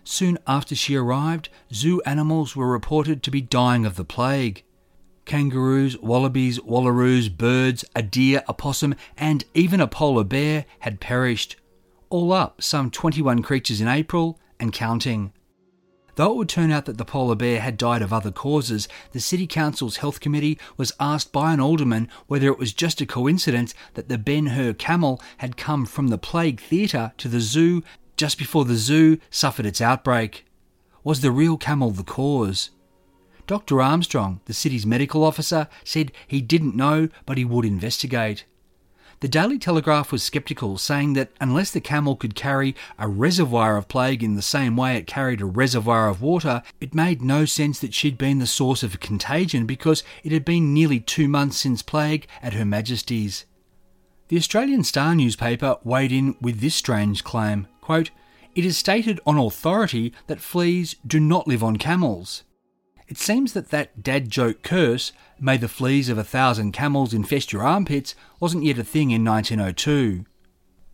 Soon 0.03 0.37
after 0.45 0.75
she 0.75 0.95
arrived, 0.95 1.49
zoo 1.73 1.99
animals 2.05 2.55
were 2.55 2.71
reported 2.71 3.23
to 3.23 3.31
be 3.31 3.41
dying 3.41 3.87
of 3.87 3.95
the 3.95 4.05
plague. 4.05 4.63
Kangaroos, 5.25 5.97
wallabies, 5.97 6.59
wallaroos, 6.59 7.35
birds, 7.35 7.83
a 7.95 8.03
deer, 8.03 8.43
a 8.47 8.53
possum, 8.53 8.93
and 9.17 9.45
even 9.55 9.81
a 9.81 9.87
polar 9.87 10.23
bear 10.23 10.65
had 10.81 10.99
perished. 10.99 11.55
All 12.11 12.31
up, 12.31 12.61
some 12.61 12.91
21 12.91 13.41
creatures 13.41 13.81
in 13.81 13.87
April 13.87 14.39
and 14.59 14.71
counting. 14.71 15.33
Though 16.15 16.31
it 16.31 16.37
would 16.37 16.49
turn 16.49 16.71
out 16.71 16.85
that 16.85 16.97
the 16.97 17.05
polar 17.05 17.35
bear 17.35 17.59
had 17.59 17.77
died 17.77 18.01
of 18.01 18.13
other 18.13 18.31
causes, 18.31 18.87
the 19.11 19.19
City 19.19 19.45
Council's 19.45 19.97
Health 19.97 20.21
Committee 20.21 20.57
was 20.77 20.93
asked 20.99 21.33
by 21.33 21.53
an 21.53 21.59
alderman 21.59 22.09
whether 22.27 22.47
it 22.47 22.57
was 22.57 22.73
just 22.73 23.01
a 23.01 23.05
coincidence 23.05 23.73
that 23.95 24.07
the 24.07 24.17
Ben 24.17 24.47
Hur 24.47 24.73
camel 24.73 25.21
had 25.37 25.57
come 25.57 25.85
from 25.85 26.07
the 26.07 26.17
Plague 26.17 26.61
Theatre 26.61 27.11
to 27.17 27.27
the 27.27 27.41
zoo 27.41 27.83
just 28.15 28.37
before 28.37 28.63
the 28.63 28.75
zoo 28.75 29.19
suffered 29.29 29.65
its 29.65 29.81
outbreak. 29.81 30.45
Was 31.03 31.19
the 31.19 31.31
real 31.31 31.57
camel 31.57 31.91
the 31.91 32.03
cause? 32.03 32.69
Dr. 33.45 33.81
Armstrong, 33.81 34.39
the 34.45 34.53
city's 34.53 34.85
medical 34.85 35.23
officer, 35.23 35.67
said 35.83 36.11
he 36.27 36.41
didn't 36.41 36.75
know, 36.75 37.09
but 37.25 37.37
he 37.37 37.45
would 37.45 37.65
investigate. 37.65 38.45
The 39.21 39.27
Daily 39.29 39.57
Telegraph 39.57 40.11
was 40.11 40.23
sceptical, 40.23 40.77
saying 40.77 41.13
that 41.13 41.31
unless 41.39 41.71
the 41.71 41.79
camel 41.79 42.15
could 42.17 42.35
carry 42.35 42.75
a 42.99 43.07
reservoir 43.07 43.77
of 43.77 43.87
plague 43.87 44.21
in 44.23 44.35
the 44.35 44.41
same 44.41 44.75
way 44.75 44.97
it 44.97 45.07
carried 45.07 45.39
a 45.39 45.45
reservoir 45.45 46.09
of 46.09 46.21
water, 46.21 46.61
it 46.81 46.93
made 46.93 47.21
no 47.21 47.45
sense 47.45 47.79
that 47.79 47.93
she'd 47.93 48.17
been 48.17 48.39
the 48.39 48.47
source 48.47 48.83
of 48.83 48.99
contagion 48.99 49.65
because 49.65 50.03
it 50.23 50.33
had 50.33 50.43
been 50.43 50.73
nearly 50.73 50.99
two 50.99 51.29
months 51.29 51.57
since 51.57 51.81
plague 51.81 52.27
at 52.43 52.53
Her 52.53 52.65
Majesty's. 52.65 53.45
The 54.27 54.37
Australian 54.37 54.83
Star 54.83 55.15
newspaper 55.15 55.77
weighed 55.83 56.11
in 56.11 56.35
with 56.41 56.59
this 56.59 56.75
strange 56.75 57.23
claim 57.23 57.67
quote, 57.79 58.09
It 58.53 58.65
is 58.65 58.77
stated 58.77 59.21
on 59.25 59.37
authority 59.37 60.11
that 60.27 60.41
fleas 60.41 60.95
do 61.07 61.19
not 61.19 61.47
live 61.47 61.63
on 61.63 61.77
camels. 61.77 62.43
It 63.07 63.17
seems 63.17 63.53
that 63.53 63.69
that 63.69 64.01
dad 64.01 64.29
joke 64.29 64.63
curse, 64.63 65.11
may 65.39 65.57
the 65.57 65.67
fleas 65.67 66.09
of 66.09 66.17
a 66.17 66.23
thousand 66.23 66.71
camels 66.71 67.13
infest 67.13 67.53
your 67.53 67.61
armpits, 67.61 68.15
wasn't 68.39 68.63
yet 68.63 68.79
a 68.79 68.83
thing 68.83 69.11
in 69.11 69.23
1902. 69.23 70.25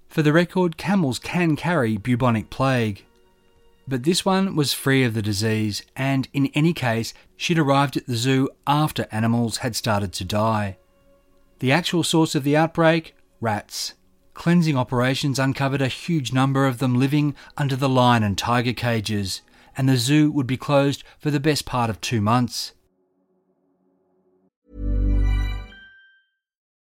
For 0.09 0.21
the 0.21 0.33
record, 0.33 0.75
camels 0.75 1.19
can 1.19 1.55
carry 1.55 1.95
bubonic 1.95 2.49
plague. 2.49 3.05
But 3.87 4.03
this 4.03 4.25
one 4.25 4.57
was 4.57 4.73
free 4.73 5.05
of 5.05 5.13
the 5.13 5.21
disease, 5.21 5.83
and 5.95 6.27
in 6.33 6.47
any 6.47 6.73
case, 6.73 7.13
she'd 7.37 7.57
arrived 7.57 7.95
at 7.95 8.07
the 8.07 8.17
zoo 8.17 8.49
after 8.67 9.07
animals 9.11 9.57
had 9.57 9.75
started 9.75 10.11
to 10.13 10.25
die. 10.25 10.77
The 11.59 11.71
actual 11.71 12.03
source 12.03 12.35
of 12.35 12.43
the 12.43 12.57
outbreak? 12.57 13.15
Rats. 13.39 13.93
Cleansing 14.33 14.77
operations 14.77 15.39
uncovered 15.39 15.81
a 15.81 15.87
huge 15.87 16.33
number 16.33 16.65
of 16.65 16.79
them 16.79 16.99
living 16.99 17.35
under 17.57 17.75
the 17.75 17.89
lion 17.89 18.23
and 18.23 18.37
tiger 18.37 18.73
cages, 18.73 19.41
and 19.77 19.87
the 19.87 19.97
zoo 19.97 20.31
would 20.31 20.47
be 20.47 20.57
closed 20.57 21.03
for 21.19 21.31
the 21.31 21.39
best 21.39 21.65
part 21.65 21.89
of 21.89 22.01
two 22.01 22.21
months. 22.21 22.73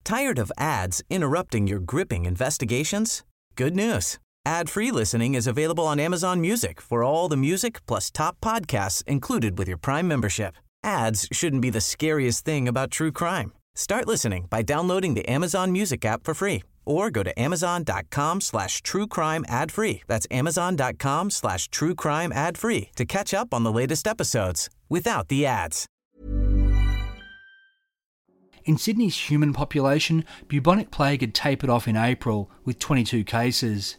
Tired 0.04 0.38
of 0.38 0.50
ads 0.56 1.02
interrupting 1.10 1.66
your 1.66 1.80
gripping 1.80 2.24
investigations? 2.24 3.24
Good 3.56 3.76
news. 3.76 4.18
Ad-free 4.46 4.90
listening 4.90 5.34
is 5.34 5.46
available 5.46 5.86
on 5.86 6.00
Amazon 6.00 6.40
Music 6.40 6.80
for 6.80 7.04
all 7.04 7.28
the 7.28 7.36
music 7.36 7.84
plus 7.86 8.10
top 8.10 8.40
podcasts 8.40 9.04
included 9.06 9.58
with 9.58 9.68
your 9.68 9.76
Prime 9.76 10.08
membership. 10.08 10.54
Ads 10.82 11.28
shouldn't 11.30 11.60
be 11.60 11.68
the 11.68 11.82
scariest 11.82 12.46
thing 12.46 12.66
about 12.66 12.90
true 12.90 13.12
crime. 13.12 13.52
Start 13.74 14.08
listening 14.08 14.46
by 14.48 14.62
downloading 14.62 15.12
the 15.12 15.28
Amazon 15.28 15.72
Music 15.72 16.04
app 16.04 16.24
for 16.24 16.32
free 16.34 16.62
or 16.88 17.10
go 17.10 17.22
to 17.22 17.38
amazon.com 17.38 18.40
slash 18.40 18.82
true 18.82 19.06
crime 19.06 19.44
ad 19.48 19.70
free. 19.70 20.02
That's 20.06 20.26
amazon.com 20.30 21.30
slash 21.30 21.68
true 21.68 21.94
crime 21.94 22.32
ad 22.32 22.56
free 22.56 22.90
to 22.96 23.04
catch 23.04 23.34
up 23.34 23.52
on 23.52 23.62
the 23.62 23.72
latest 23.72 24.08
episodes 24.08 24.70
without 24.88 25.28
the 25.28 25.44
ads. 25.46 25.86
In 28.64 28.76
Sydney's 28.76 29.16
human 29.16 29.54
population, 29.54 30.24
bubonic 30.46 30.90
plague 30.90 31.22
had 31.22 31.32
tapered 31.34 31.70
off 31.70 31.88
in 31.88 31.96
April 31.96 32.50
with 32.64 32.78
22 32.78 33.24
cases. 33.24 33.96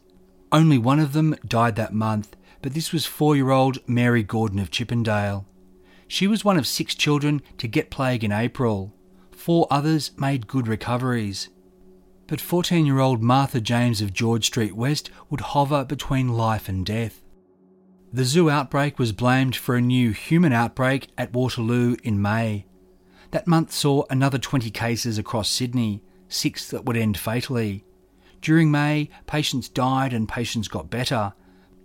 Only 0.51 0.77
one 0.77 0.99
of 0.99 1.13
them 1.13 1.35
died 1.47 1.75
that 1.77 1.93
month, 1.93 2.35
but 2.61 2.73
this 2.73 2.91
was 2.91 3.05
four 3.05 3.35
year 3.35 3.49
old 3.49 3.79
Mary 3.87 4.21
Gordon 4.21 4.59
of 4.59 4.69
Chippendale. 4.69 5.47
She 6.07 6.27
was 6.27 6.45
one 6.45 6.57
of 6.57 6.67
six 6.67 6.93
children 6.95 7.41
to 7.57 7.67
get 7.67 7.89
plague 7.89 8.23
in 8.23 8.31
April. 8.31 8.93
Four 9.31 9.67
others 9.71 10.11
made 10.17 10.47
good 10.47 10.67
recoveries 10.67 11.49
but 12.29 12.39
14 12.39 12.85
year 12.85 12.99
old 12.99 13.23
Martha 13.23 13.59
James 13.59 14.01
of 14.01 14.13
George 14.13 14.45
Street 14.45 14.75
West 14.75 15.09
would 15.31 15.41
hover 15.41 15.83
between 15.83 16.29
life 16.29 16.69
and 16.69 16.85
death. 16.85 17.23
The 18.13 18.23
zoo 18.23 18.51
outbreak 18.51 18.99
was 18.99 19.11
blamed 19.11 19.55
for 19.55 19.75
a 19.75 19.81
new 19.81 20.11
human 20.11 20.53
outbreak 20.53 21.07
at 21.17 21.33
Waterloo 21.33 21.95
in 22.03 22.21
May. 22.21 22.67
That 23.31 23.47
month 23.47 23.71
saw 23.71 24.03
another 24.11 24.37
20 24.37 24.69
cases 24.69 25.17
across 25.17 25.49
Sydney, 25.49 26.03
six 26.27 26.69
that 26.69 26.85
would 26.85 26.97
end 26.97 27.17
fatally. 27.17 27.83
During 28.41 28.69
May, 28.69 29.09
patients 29.25 29.67
died 29.67 30.13
and 30.13 30.29
patients 30.29 30.67
got 30.67 30.91
better. 30.91 31.33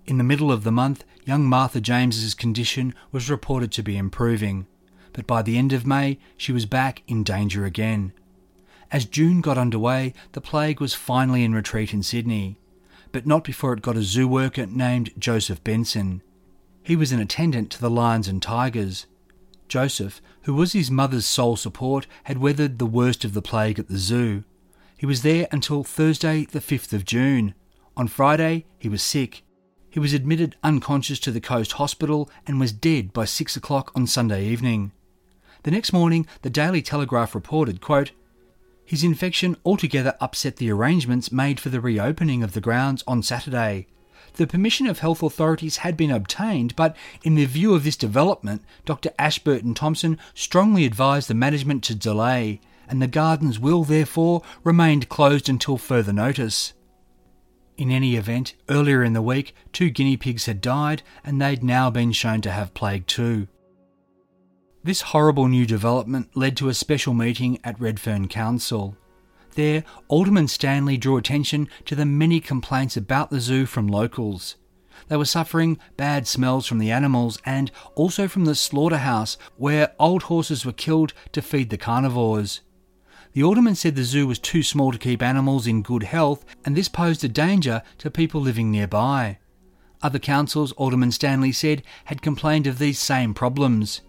In 0.04 0.18
the 0.18 0.24
middle 0.24 0.52
of 0.52 0.62
the 0.62 0.72
month, 0.72 1.04
young 1.24 1.46
Martha 1.46 1.80
James's 1.80 2.34
condition 2.34 2.94
was 3.12 3.30
reported 3.30 3.72
to 3.72 3.82
be 3.82 3.96
improving, 3.96 4.66
but 5.14 5.26
by 5.26 5.40
the 5.40 5.56
end 5.56 5.72
of 5.72 5.86
May, 5.86 6.18
she 6.36 6.52
was 6.52 6.66
back 6.66 7.02
in 7.06 7.22
danger 7.22 7.64
again. 7.64 8.12
As 8.94 9.06
June 9.06 9.40
got 9.40 9.58
underway, 9.58 10.14
the 10.34 10.40
plague 10.40 10.80
was 10.80 10.94
finally 10.94 11.42
in 11.42 11.52
retreat 11.52 11.92
in 11.92 12.04
Sydney, 12.04 12.60
but 13.10 13.26
not 13.26 13.42
before 13.42 13.72
it 13.72 13.82
got 13.82 13.96
a 13.96 14.04
zoo 14.04 14.28
worker 14.28 14.66
named 14.66 15.10
Joseph 15.18 15.64
Benson. 15.64 16.22
He 16.80 16.94
was 16.94 17.10
an 17.10 17.18
attendant 17.18 17.70
to 17.70 17.80
the 17.80 17.90
lions 17.90 18.28
and 18.28 18.40
tigers. 18.40 19.06
Joseph, 19.66 20.22
who 20.42 20.54
was 20.54 20.74
his 20.74 20.92
mother's 20.92 21.26
sole 21.26 21.56
support, 21.56 22.06
had 22.22 22.38
weathered 22.38 22.78
the 22.78 22.86
worst 22.86 23.24
of 23.24 23.34
the 23.34 23.42
plague 23.42 23.80
at 23.80 23.88
the 23.88 23.98
zoo. 23.98 24.44
He 24.96 25.06
was 25.06 25.22
there 25.22 25.48
until 25.50 25.82
Thursday, 25.82 26.44
the 26.44 26.60
5th 26.60 26.92
of 26.92 27.04
June. 27.04 27.54
On 27.96 28.06
Friday, 28.06 28.64
he 28.78 28.88
was 28.88 29.02
sick. 29.02 29.42
He 29.90 29.98
was 29.98 30.12
admitted 30.12 30.54
unconscious 30.62 31.18
to 31.18 31.32
the 31.32 31.40
Coast 31.40 31.72
Hospital 31.72 32.30
and 32.46 32.60
was 32.60 32.70
dead 32.70 33.12
by 33.12 33.24
six 33.24 33.56
o'clock 33.56 33.90
on 33.96 34.06
Sunday 34.06 34.44
evening. 34.46 34.92
The 35.64 35.72
next 35.72 35.92
morning, 35.92 36.28
the 36.42 36.50
Daily 36.50 36.80
Telegraph 36.80 37.34
reported, 37.34 37.80
quote, 37.80 38.12
his 38.84 39.04
infection 39.04 39.56
altogether 39.64 40.16
upset 40.20 40.56
the 40.56 40.70
arrangements 40.70 41.32
made 41.32 41.58
for 41.58 41.68
the 41.68 41.80
reopening 41.80 42.42
of 42.42 42.52
the 42.52 42.60
grounds 42.60 43.02
on 43.06 43.22
Saturday. 43.22 43.86
The 44.34 44.46
permission 44.46 44.86
of 44.86 44.98
health 44.98 45.22
authorities 45.22 45.78
had 45.78 45.96
been 45.96 46.10
obtained, 46.10 46.74
but 46.74 46.96
in 47.22 47.36
the 47.36 47.44
view 47.44 47.74
of 47.74 47.84
this 47.84 47.96
development, 47.96 48.62
Dr. 48.84 49.10
Ashburton 49.18 49.74
Thompson 49.74 50.18
strongly 50.34 50.84
advised 50.84 51.28
the 51.28 51.34
management 51.34 51.84
to 51.84 51.94
delay, 51.94 52.60
and 52.88 53.00
the 53.00 53.06
gardens 53.06 53.58
will 53.58 53.84
therefore 53.84 54.42
remain 54.64 55.02
closed 55.02 55.48
until 55.48 55.78
further 55.78 56.12
notice. 56.12 56.72
In 57.76 57.90
any 57.90 58.16
event, 58.16 58.54
earlier 58.68 59.02
in 59.02 59.14
the 59.14 59.22
week, 59.22 59.54
two 59.72 59.90
guinea 59.90 60.16
pigs 60.16 60.46
had 60.46 60.60
died, 60.60 61.02
and 61.24 61.40
they'd 61.40 61.64
now 61.64 61.90
been 61.90 62.12
shown 62.12 62.40
to 62.42 62.50
have 62.50 62.74
plague 62.74 63.06
too. 63.06 63.48
This 64.84 65.00
horrible 65.00 65.48
new 65.48 65.64
development 65.64 66.36
led 66.36 66.58
to 66.58 66.68
a 66.68 66.74
special 66.74 67.14
meeting 67.14 67.58
at 67.64 67.80
Redfern 67.80 68.28
Council. 68.28 68.98
There, 69.54 69.82
Alderman 70.08 70.46
Stanley 70.46 70.98
drew 70.98 71.16
attention 71.16 71.70
to 71.86 71.94
the 71.94 72.04
many 72.04 72.38
complaints 72.38 72.94
about 72.94 73.30
the 73.30 73.40
zoo 73.40 73.64
from 73.64 73.88
locals. 73.88 74.56
They 75.08 75.16
were 75.16 75.24
suffering 75.24 75.78
bad 75.96 76.26
smells 76.26 76.66
from 76.66 76.80
the 76.80 76.90
animals 76.90 77.38
and 77.46 77.70
also 77.94 78.28
from 78.28 78.44
the 78.44 78.54
slaughterhouse 78.54 79.38
where 79.56 79.94
old 79.98 80.24
horses 80.24 80.66
were 80.66 80.72
killed 80.72 81.14
to 81.32 81.40
feed 81.40 81.70
the 81.70 81.78
carnivores. 81.78 82.60
The 83.32 83.42
alderman 83.42 83.76
said 83.76 83.96
the 83.96 84.04
zoo 84.04 84.26
was 84.26 84.38
too 84.38 84.62
small 84.62 84.92
to 84.92 84.98
keep 84.98 85.22
animals 85.22 85.66
in 85.66 85.80
good 85.80 86.02
health 86.02 86.44
and 86.62 86.76
this 86.76 86.90
posed 86.90 87.24
a 87.24 87.28
danger 87.28 87.82
to 87.98 88.10
people 88.10 88.42
living 88.42 88.70
nearby. 88.70 89.38
Other 90.02 90.18
councils, 90.18 90.72
Alderman 90.72 91.12
Stanley 91.12 91.52
said, 91.52 91.82
had 92.04 92.20
complained 92.20 92.66
of 92.66 92.78
these 92.78 92.98
same 92.98 93.32
problems. 93.32 94.02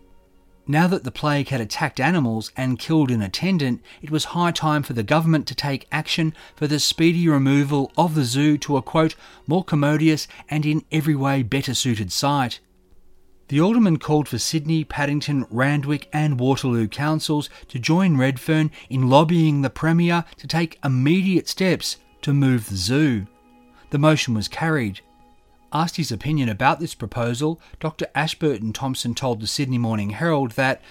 Now 0.67 0.87
that 0.87 1.03
the 1.03 1.11
plague 1.11 1.49
had 1.49 1.61
attacked 1.61 1.99
animals 1.99 2.51
and 2.57 2.79
killed 2.79 3.11
an 3.11 3.21
attendant, 3.21 3.83
it 4.01 4.09
was 4.09 4.25
high 4.25 4.51
time 4.51 4.81
for 4.81 4.93
the 4.93 5.03
government 5.03 5.45
to 5.47 5.55
take 5.55 5.87
action 5.91 6.33
for 6.55 6.65
the 6.65 6.79
speedy 6.79 7.27
removal 7.29 7.91
of 7.95 8.15
the 8.15 8.23
zoo 8.23 8.57
to 8.59 8.75
a 8.77 8.81
quote, 8.81 9.15
more 9.45 9.63
commodious 9.63 10.27
and 10.49 10.65
in 10.65 10.83
every 10.91 11.13
way 11.13 11.43
better 11.43 11.75
suited 11.75 12.11
site. 12.11 12.61
The 13.49 13.61
alderman 13.61 13.99
called 13.99 14.27
for 14.27 14.39
Sydney, 14.39 14.83
Paddington, 14.83 15.45
Randwick, 15.51 16.09
and 16.11 16.39
Waterloo 16.39 16.87
councils 16.87 17.47
to 17.67 17.77
join 17.77 18.17
Redfern 18.17 18.71
in 18.89 19.07
lobbying 19.07 19.61
the 19.61 19.69
Premier 19.69 20.25
to 20.37 20.47
take 20.47 20.79
immediate 20.83 21.47
steps 21.47 21.97
to 22.23 22.33
move 22.33 22.69
the 22.69 22.75
zoo. 22.75 23.27
The 23.91 23.99
motion 23.99 24.33
was 24.33 24.47
carried. 24.47 25.01
Asked 25.75 25.97
his 25.97 26.09
opinion 26.09 26.47
about 26.47 26.79
this 26.79 26.95
proposal, 26.95 27.59
Dr. 27.81 28.05
Ashburton 28.15 28.71
Thompson 28.71 29.13
told 29.13 29.41
the 29.41 29.45
Sydney 29.45 29.77
Morning 29.77 30.11
Herald 30.11 30.51
that, 30.51 30.81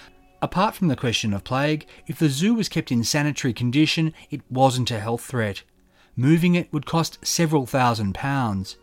apart 0.43 0.75
from 0.75 0.89
the 0.89 0.95
question 0.95 1.33
of 1.33 1.43
plague, 1.43 1.87
if 2.05 2.19
the 2.19 2.29
zoo 2.29 2.53
was 2.53 2.69
kept 2.69 2.91
in 2.91 3.03
sanitary 3.03 3.51
condition, 3.51 4.13
it 4.29 4.41
wasn't 4.47 4.91
a 4.91 4.99
health 4.99 5.25
threat. 5.25 5.63
Moving 6.15 6.53
it 6.53 6.71
would 6.71 6.85
cost 6.85 7.25
several 7.25 7.65
thousand 7.65 8.13
pounds. 8.13 8.77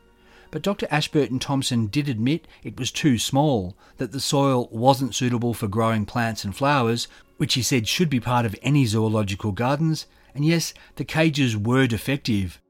But 0.51 0.63
Dr. 0.63 0.89
Ashburton 0.91 1.39
Thompson 1.39 1.87
did 1.87 2.09
admit 2.09 2.49
it 2.65 2.81
was 2.81 2.91
too 2.91 3.17
small, 3.17 3.77
that 3.99 4.11
the 4.11 4.19
soil 4.19 4.69
wasn't 4.73 5.15
suitable 5.15 5.55
for 5.55 5.69
growing 5.69 6.05
plants 6.05 6.43
and 6.43 6.57
flowers, 6.57 7.07
which 7.37 7.55
he 7.55 7.63
said 7.63 7.87
should 7.87 8.11
be 8.11 8.19
part 8.19 8.45
of 8.45 8.57
any 8.61 8.87
zoological 8.87 9.53
gardens, 9.53 10.07
and 10.35 10.45
yes, 10.45 10.75
the 10.97 11.05
cages 11.05 11.57
were 11.57 11.87
defective. 11.87 12.61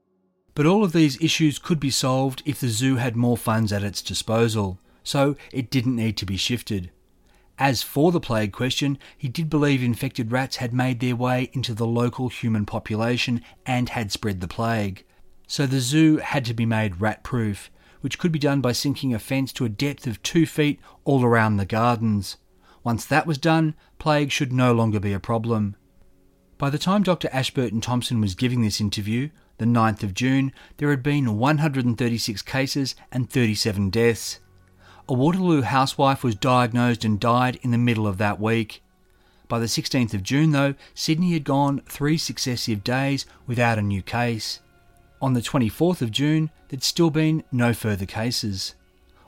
But 0.55 0.65
all 0.65 0.83
of 0.83 0.93
these 0.93 1.21
issues 1.21 1.57
could 1.57 1.79
be 1.79 1.89
solved 1.89 2.43
if 2.45 2.59
the 2.59 2.69
zoo 2.69 2.97
had 2.97 3.15
more 3.15 3.37
funds 3.37 3.73
at 3.73 3.83
its 3.83 4.01
disposal, 4.01 4.79
so 5.03 5.35
it 5.51 5.71
didn't 5.71 5.95
need 5.95 6.17
to 6.17 6.25
be 6.25 6.37
shifted. 6.37 6.91
As 7.57 7.83
for 7.83 8.11
the 8.11 8.19
plague 8.19 8.51
question, 8.51 8.97
he 9.17 9.27
did 9.27 9.49
believe 9.49 9.83
infected 9.83 10.31
rats 10.31 10.57
had 10.57 10.73
made 10.73 10.99
their 10.99 11.15
way 11.15 11.49
into 11.53 11.73
the 11.73 11.85
local 11.85 12.29
human 12.29 12.65
population 12.65 13.41
and 13.65 13.89
had 13.89 14.11
spread 14.11 14.41
the 14.41 14.47
plague. 14.47 15.05
So 15.47 15.65
the 15.65 15.79
zoo 15.79 16.17
had 16.17 16.45
to 16.45 16.53
be 16.53 16.65
made 16.65 17.01
rat 17.01 17.23
proof, 17.23 17.69
which 18.01 18.17
could 18.17 18.31
be 18.31 18.39
done 18.39 18.59
by 18.59 18.71
sinking 18.71 19.13
a 19.13 19.19
fence 19.19 19.53
to 19.53 19.65
a 19.65 19.69
depth 19.69 20.07
of 20.07 20.21
two 20.23 20.45
feet 20.45 20.79
all 21.03 21.23
around 21.23 21.57
the 21.57 21.65
gardens. 21.65 22.37
Once 22.83 23.05
that 23.05 23.27
was 23.27 23.37
done, 23.37 23.75
plague 23.99 24.31
should 24.31 24.51
no 24.51 24.73
longer 24.73 24.99
be 24.99 25.13
a 25.13 25.19
problem. 25.19 25.75
By 26.57 26.69
the 26.69 26.77
time 26.77 27.03
Dr. 27.03 27.29
Ashburton 27.31 27.81
Thompson 27.81 28.19
was 28.19 28.35
giving 28.35 28.61
this 28.61 28.81
interview, 28.81 29.29
the 29.63 29.79
9th 29.79 30.03
of 30.03 30.13
June, 30.13 30.51
there 30.75 30.89
had 30.89 31.01
been 31.01 31.37
136 31.37 32.41
cases 32.41 32.95
and 33.13 33.29
37 33.29 33.89
deaths. 33.89 34.39
A 35.07 35.13
Waterloo 35.13 35.61
housewife 35.61 36.21
was 36.21 36.35
diagnosed 36.35 37.05
and 37.05 37.17
died 37.17 37.59
in 37.61 37.71
the 37.71 37.77
middle 37.77 38.05
of 38.05 38.17
that 38.17 38.41
week. 38.41 38.83
By 39.47 39.59
the 39.59 39.67
16th 39.67 40.13
of 40.13 40.21
June, 40.21 40.51
though, 40.51 40.75
Sydney 40.93 41.31
had 41.31 41.45
gone 41.45 41.81
three 41.87 42.17
successive 42.17 42.83
days 42.83 43.25
without 43.47 43.77
a 43.79 43.81
new 43.81 44.01
case. 44.01 44.59
On 45.21 45.33
the 45.33 45.41
24th 45.41 46.01
of 46.01 46.11
June, 46.11 46.49
there'd 46.67 46.83
still 46.83 47.09
been 47.09 47.45
no 47.49 47.73
further 47.73 48.05
cases. 48.05 48.75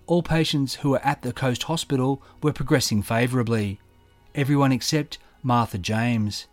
All 0.05 0.21
patients 0.21 0.75
who 0.75 0.89
were 0.89 1.05
at 1.05 1.21
the 1.21 1.31
Coast 1.31 1.63
Hospital 1.63 2.21
were 2.43 2.51
progressing 2.51 3.01
favourably. 3.01 3.79
Everyone 4.33 4.73
except 4.73 5.17
Martha 5.41 5.77
James. 5.77 6.47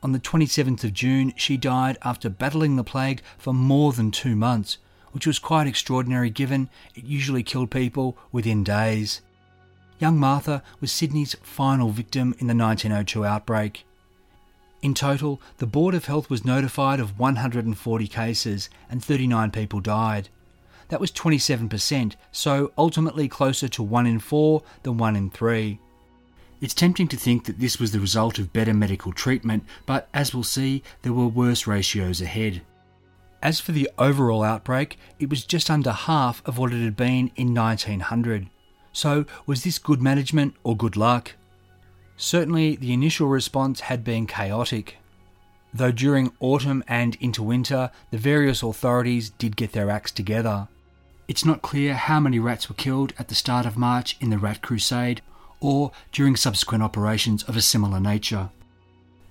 On 0.00 0.12
the 0.12 0.20
27th 0.20 0.84
of 0.84 0.92
June, 0.92 1.32
she 1.36 1.56
died 1.56 1.98
after 2.02 2.30
battling 2.30 2.76
the 2.76 2.84
plague 2.84 3.20
for 3.36 3.52
more 3.52 3.92
than 3.92 4.12
two 4.12 4.36
months, 4.36 4.78
which 5.10 5.26
was 5.26 5.40
quite 5.40 5.66
extraordinary 5.66 6.30
given 6.30 6.70
it 6.94 7.04
usually 7.04 7.42
killed 7.42 7.70
people 7.70 8.16
within 8.30 8.62
days. 8.62 9.22
Young 9.98 10.16
Martha 10.16 10.62
was 10.80 10.92
Sydney's 10.92 11.34
final 11.42 11.90
victim 11.90 12.34
in 12.38 12.46
the 12.46 12.54
1902 12.54 13.24
outbreak. 13.24 13.84
In 14.80 14.94
total, 14.94 15.40
the 15.56 15.66
Board 15.66 15.96
of 15.96 16.04
Health 16.04 16.30
was 16.30 16.44
notified 16.44 17.00
of 17.00 17.18
140 17.18 18.06
cases 18.06 18.70
and 18.88 19.02
39 19.02 19.50
people 19.50 19.80
died. 19.80 20.28
That 20.90 21.00
was 21.00 21.10
27%, 21.10 22.14
so 22.30 22.70
ultimately 22.78 23.26
closer 23.26 23.66
to 23.68 23.82
1 23.82 24.06
in 24.06 24.20
4 24.20 24.62
than 24.84 24.96
1 24.96 25.16
in 25.16 25.30
3. 25.30 25.80
It's 26.60 26.74
tempting 26.74 27.06
to 27.08 27.16
think 27.16 27.44
that 27.44 27.60
this 27.60 27.78
was 27.78 27.92
the 27.92 28.00
result 28.00 28.38
of 28.38 28.52
better 28.52 28.74
medical 28.74 29.12
treatment, 29.12 29.64
but 29.86 30.08
as 30.12 30.34
we'll 30.34 30.42
see, 30.42 30.82
there 31.02 31.12
were 31.12 31.28
worse 31.28 31.66
ratios 31.66 32.20
ahead. 32.20 32.62
As 33.40 33.60
for 33.60 33.70
the 33.70 33.88
overall 33.96 34.42
outbreak, 34.42 34.98
it 35.20 35.30
was 35.30 35.44
just 35.44 35.70
under 35.70 35.92
half 35.92 36.42
of 36.44 36.58
what 36.58 36.72
it 36.72 36.82
had 36.82 36.96
been 36.96 37.30
in 37.36 37.54
1900. 37.54 38.48
So, 38.92 39.24
was 39.46 39.62
this 39.62 39.78
good 39.78 40.02
management 40.02 40.54
or 40.64 40.76
good 40.76 40.96
luck? 40.96 41.36
Certainly, 42.16 42.76
the 42.76 42.92
initial 42.92 43.28
response 43.28 43.80
had 43.80 44.02
been 44.02 44.26
chaotic. 44.26 44.96
Though 45.72 45.92
during 45.92 46.32
autumn 46.40 46.82
and 46.88 47.16
into 47.20 47.44
winter, 47.44 47.92
the 48.10 48.18
various 48.18 48.64
authorities 48.64 49.30
did 49.30 49.54
get 49.54 49.72
their 49.72 49.90
acts 49.90 50.10
together. 50.10 50.66
It's 51.28 51.44
not 51.44 51.62
clear 51.62 51.94
how 51.94 52.18
many 52.18 52.40
rats 52.40 52.68
were 52.68 52.74
killed 52.74 53.12
at 53.18 53.28
the 53.28 53.36
start 53.36 53.66
of 53.66 53.76
March 53.76 54.16
in 54.20 54.30
the 54.30 54.38
Rat 54.38 54.62
Crusade 54.62 55.22
or 55.60 55.92
during 56.12 56.36
subsequent 56.36 56.82
operations 56.82 57.42
of 57.44 57.56
a 57.56 57.62
similar 57.62 58.00
nature. 58.00 58.50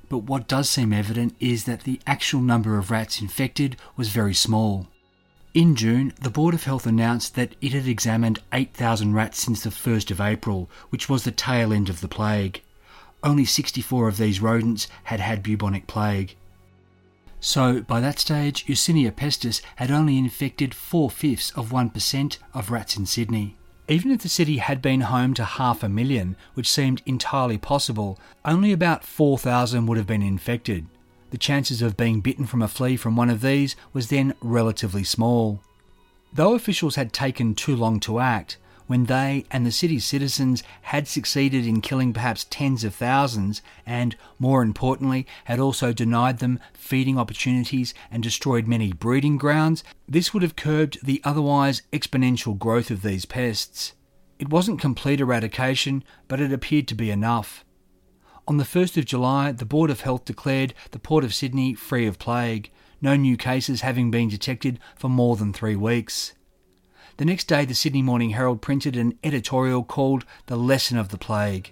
But 0.09 0.19
what 0.19 0.47
does 0.47 0.69
seem 0.69 0.93
evident 0.93 1.35
is 1.39 1.65
that 1.65 1.81
the 1.81 1.99
actual 2.07 2.41
number 2.41 2.77
of 2.77 2.91
rats 2.91 3.21
infected 3.21 3.75
was 3.95 4.09
very 4.09 4.33
small. 4.33 4.87
In 5.53 5.75
June, 5.75 6.13
the 6.21 6.29
Board 6.29 6.53
of 6.53 6.63
Health 6.63 6.85
announced 6.85 7.35
that 7.35 7.55
it 7.61 7.73
had 7.73 7.87
examined 7.87 8.39
8,000 8.53 9.13
rats 9.13 9.41
since 9.41 9.63
the 9.63 9.69
1st 9.69 10.11
of 10.11 10.21
April, 10.21 10.69
which 10.89 11.09
was 11.09 11.23
the 11.23 11.31
tail 11.31 11.73
end 11.73 11.89
of 11.89 12.01
the 12.01 12.07
plague 12.07 12.61
only 13.23 13.45
64 13.45 14.07
of 14.07 14.17
these 14.17 14.41
rodents 14.41 14.87
had 15.05 15.19
had 15.19 15.43
bubonic 15.43 15.87
plague. 15.87 16.35
So, 17.39 17.81
by 17.81 17.99
that 17.99 18.19
stage, 18.19 18.65
Yersinia 18.65 19.11
pestis 19.11 19.61
had 19.75 19.91
only 19.91 20.17
infected 20.17 20.73
four 20.73 21.09
fifths 21.09 21.51
of 21.51 21.69
1% 21.69 22.37
of 22.53 22.71
rats 22.71 22.97
in 22.97 23.05
Sydney. 23.05 23.55
Even 23.89 24.11
if 24.11 24.21
the 24.21 24.29
city 24.29 24.57
had 24.57 24.81
been 24.81 25.01
home 25.01 25.33
to 25.35 25.45
half 25.45 25.81
a 25.81 25.87
million, 25.87 26.35
which 26.55 26.69
seemed 26.69 27.01
entirely 27.05 27.57
possible, 27.57 28.19
only 28.43 28.73
about 28.73 29.05
4,000 29.05 29.85
would 29.85 29.97
have 29.97 30.07
been 30.07 30.21
infected. 30.21 30.87
The 31.31 31.37
chances 31.37 31.81
of 31.81 31.95
being 31.95 32.19
bitten 32.19 32.45
from 32.45 32.61
a 32.61 32.67
flea 32.67 32.97
from 32.97 33.15
one 33.15 33.29
of 33.29 33.41
these 33.41 33.75
was 33.93 34.09
then 34.09 34.33
relatively 34.41 35.03
small. 35.03 35.61
Though 36.33 36.53
officials 36.53 36.95
had 36.95 37.13
taken 37.13 37.55
too 37.55 37.75
long 37.75 37.99
to 38.01 38.19
act, 38.19 38.57
when 38.87 39.05
they 39.05 39.45
and 39.51 39.65
the 39.65 39.71
city's 39.71 40.05
citizens 40.05 40.63
had 40.83 41.07
succeeded 41.07 41.65
in 41.65 41.81
killing 41.81 42.13
perhaps 42.13 42.45
tens 42.49 42.83
of 42.83 42.95
thousands 42.95 43.61
and, 43.85 44.15
more 44.39 44.61
importantly, 44.61 45.27
had 45.45 45.59
also 45.59 45.93
denied 45.93 46.39
them 46.39 46.59
feeding 46.73 47.19
opportunities 47.19 47.93
and 48.09 48.23
destroyed 48.23 48.67
many 48.67 48.91
breeding 48.91 49.37
grounds, 49.37 49.83
this 50.07 50.33
would 50.33 50.43
have 50.43 50.55
curbed 50.55 50.97
the 51.03 51.21
otherwise 51.23 51.83
exponential 51.93 52.57
growth 52.57 52.89
of 52.89 53.03
these 53.03 53.25
pests. 53.25 53.93
It 54.39 54.49
wasn't 54.49 54.81
complete 54.81 55.19
eradication, 55.19 56.03
but 56.27 56.39
it 56.39 56.53
appeared 56.53 56.87
to 56.89 56.95
be 56.95 57.11
enough. 57.11 57.65
On 58.47 58.57
the 58.57 58.63
1st 58.63 58.97
of 58.97 59.05
July, 59.05 59.51
the 59.51 59.65
Board 59.65 59.89
of 59.89 60.01
Health 60.01 60.23
declared 60.23 60.73
the 60.91 60.99
Port 60.99 61.25
of 61.25 61.33
Sydney 61.33 61.73
free 61.73 62.07
of 62.07 62.17
plague, 62.17 62.71
no 63.01 63.15
new 63.15 63.35
cases 63.35 63.81
having 63.81 64.09
been 64.09 64.29
detected 64.29 64.79
for 64.95 65.09
more 65.09 65.35
than 65.35 65.51
three 65.51 65.75
weeks. 65.75 66.33
The 67.17 67.25
next 67.25 67.45
day, 67.45 67.65
the 67.65 67.73
Sydney 67.73 68.03
Morning 68.03 68.29
Herald 68.29 68.61
printed 68.61 68.95
an 68.95 69.17
editorial 69.23 69.83
called 69.83 70.23
The 70.45 70.55
Lesson 70.55 70.99
of 70.99 71.09
the 71.09 71.17
Plague. 71.17 71.71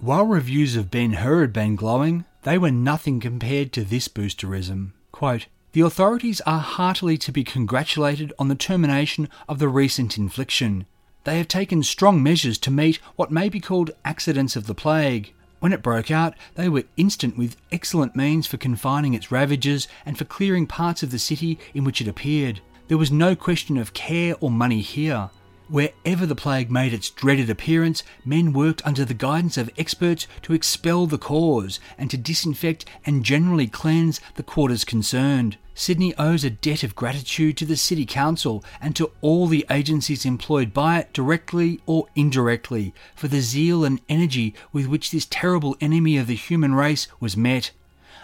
While 0.00 0.24
reviews 0.24 0.74
of 0.74 0.90
Ben 0.90 1.12
Hur 1.12 1.42
had 1.42 1.52
been 1.52 1.76
glowing, 1.76 2.24
they 2.42 2.58
were 2.58 2.72
nothing 2.72 3.20
compared 3.20 3.72
to 3.74 3.84
this 3.84 4.08
boosterism. 4.08 4.90
Quote, 5.12 5.46
the 5.72 5.82
authorities 5.82 6.40
are 6.40 6.58
heartily 6.58 7.16
to 7.18 7.30
be 7.30 7.44
congratulated 7.44 8.32
on 8.36 8.48
the 8.48 8.56
termination 8.56 9.28
of 9.48 9.60
the 9.60 9.68
recent 9.68 10.18
infliction. 10.18 10.86
They 11.22 11.38
have 11.38 11.46
taken 11.46 11.84
strong 11.84 12.20
measures 12.20 12.58
to 12.58 12.72
meet 12.72 12.96
what 13.14 13.30
may 13.30 13.48
be 13.48 13.60
called 13.60 13.92
accidents 14.04 14.56
of 14.56 14.66
the 14.66 14.74
plague. 14.74 15.32
When 15.60 15.72
it 15.72 15.82
broke 15.82 16.10
out, 16.10 16.34
they 16.56 16.68
were 16.68 16.82
instant 16.96 17.38
with 17.38 17.56
excellent 17.70 18.16
means 18.16 18.48
for 18.48 18.56
confining 18.56 19.14
its 19.14 19.30
ravages 19.30 19.86
and 20.04 20.18
for 20.18 20.24
clearing 20.24 20.66
parts 20.66 21.04
of 21.04 21.12
the 21.12 21.18
city 21.20 21.60
in 21.74 21.84
which 21.84 22.00
it 22.00 22.08
appeared. 22.08 22.60
There 22.90 22.98
was 22.98 23.12
no 23.12 23.36
question 23.36 23.78
of 23.78 23.94
care 23.94 24.34
or 24.40 24.50
money 24.50 24.80
here. 24.80 25.30
Wherever 25.68 26.26
the 26.26 26.34
plague 26.34 26.72
made 26.72 26.92
its 26.92 27.08
dreaded 27.08 27.48
appearance, 27.48 28.02
men 28.24 28.52
worked 28.52 28.84
under 28.84 29.04
the 29.04 29.14
guidance 29.14 29.56
of 29.56 29.70
experts 29.78 30.26
to 30.42 30.54
expel 30.54 31.06
the 31.06 31.16
cause 31.16 31.78
and 31.96 32.10
to 32.10 32.16
disinfect 32.16 32.84
and 33.06 33.24
generally 33.24 33.68
cleanse 33.68 34.20
the 34.34 34.42
quarters 34.42 34.84
concerned. 34.84 35.56
Sydney 35.72 36.16
owes 36.18 36.42
a 36.42 36.50
debt 36.50 36.82
of 36.82 36.96
gratitude 36.96 37.56
to 37.58 37.64
the 37.64 37.76
City 37.76 38.04
Council 38.04 38.64
and 38.80 38.96
to 38.96 39.12
all 39.20 39.46
the 39.46 39.64
agencies 39.70 40.26
employed 40.26 40.74
by 40.74 40.98
it, 40.98 41.12
directly 41.12 41.78
or 41.86 42.08
indirectly, 42.16 42.92
for 43.14 43.28
the 43.28 43.40
zeal 43.40 43.84
and 43.84 44.00
energy 44.08 44.52
with 44.72 44.88
which 44.88 45.12
this 45.12 45.28
terrible 45.30 45.76
enemy 45.80 46.16
of 46.16 46.26
the 46.26 46.34
human 46.34 46.74
race 46.74 47.06
was 47.20 47.36
met. 47.36 47.70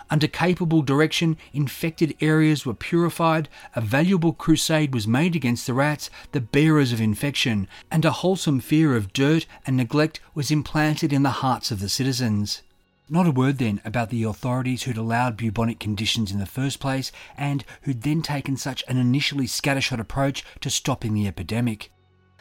Under 0.08 0.28
capable 0.28 0.82
direction, 0.82 1.36
infected 1.52 2.16
areas 2.20 2.64
were 2.64 2.74
purified, 2.74 3.48
a 3.74 3.80
valuable 3.80 4.32
crusade 4.32 4.94
was 4.94 5.08
made 5.08 5.34
against 5.34 5.66
the 5.66 5.74
rats, 5.74 6.10
the 6.30 6.40
bearers 6.40 6.92
of 6.92 7.00
infection, 7.00 7.66
and 7.90 8.04
a 8.04 8.12
wholesome 8.12 8.60
fear 8.60 8.94
of 8.94 9.12
dirt 9.12 9.46
and 9.66 9.76
neglect 9.76 10.20
was 10.34 10.52
implanted 10.52 11.12
in 11.12 11.24
the 11.24 11.42
hearts 11.42 11.72
of 11.72 11.80
the 11.80 11.88
citizens. 11.88 12.62
Not 13.08 13.26
a 13.26 13.32
word 13.32 13.58
then 13.58 13.80
about 13.84 14.10
the 14.10 14.22
authorities 14.24 14.84
who'd 14.84 14.96
allowed 14.96 15.36
bubonic 15.36 15.78
conditions 15.78 16.32
in 16.32 16.38
the 16.38 16.46
first 16.46 16.80
place 16.80 17.10
and 17.36 17.64
who'd 17.82 18.02
then 18.02 18.22
taken 18.22 18.56
such 18.56 18.84
an 18.88 18.98
initially 18.98 19.46
scattershot 19.46 20.00
approach 20.00 20.44
to 20.60 20.70
stopping 20.70 21.14
the 21.14 21.28
epidemic. 21.28 21.90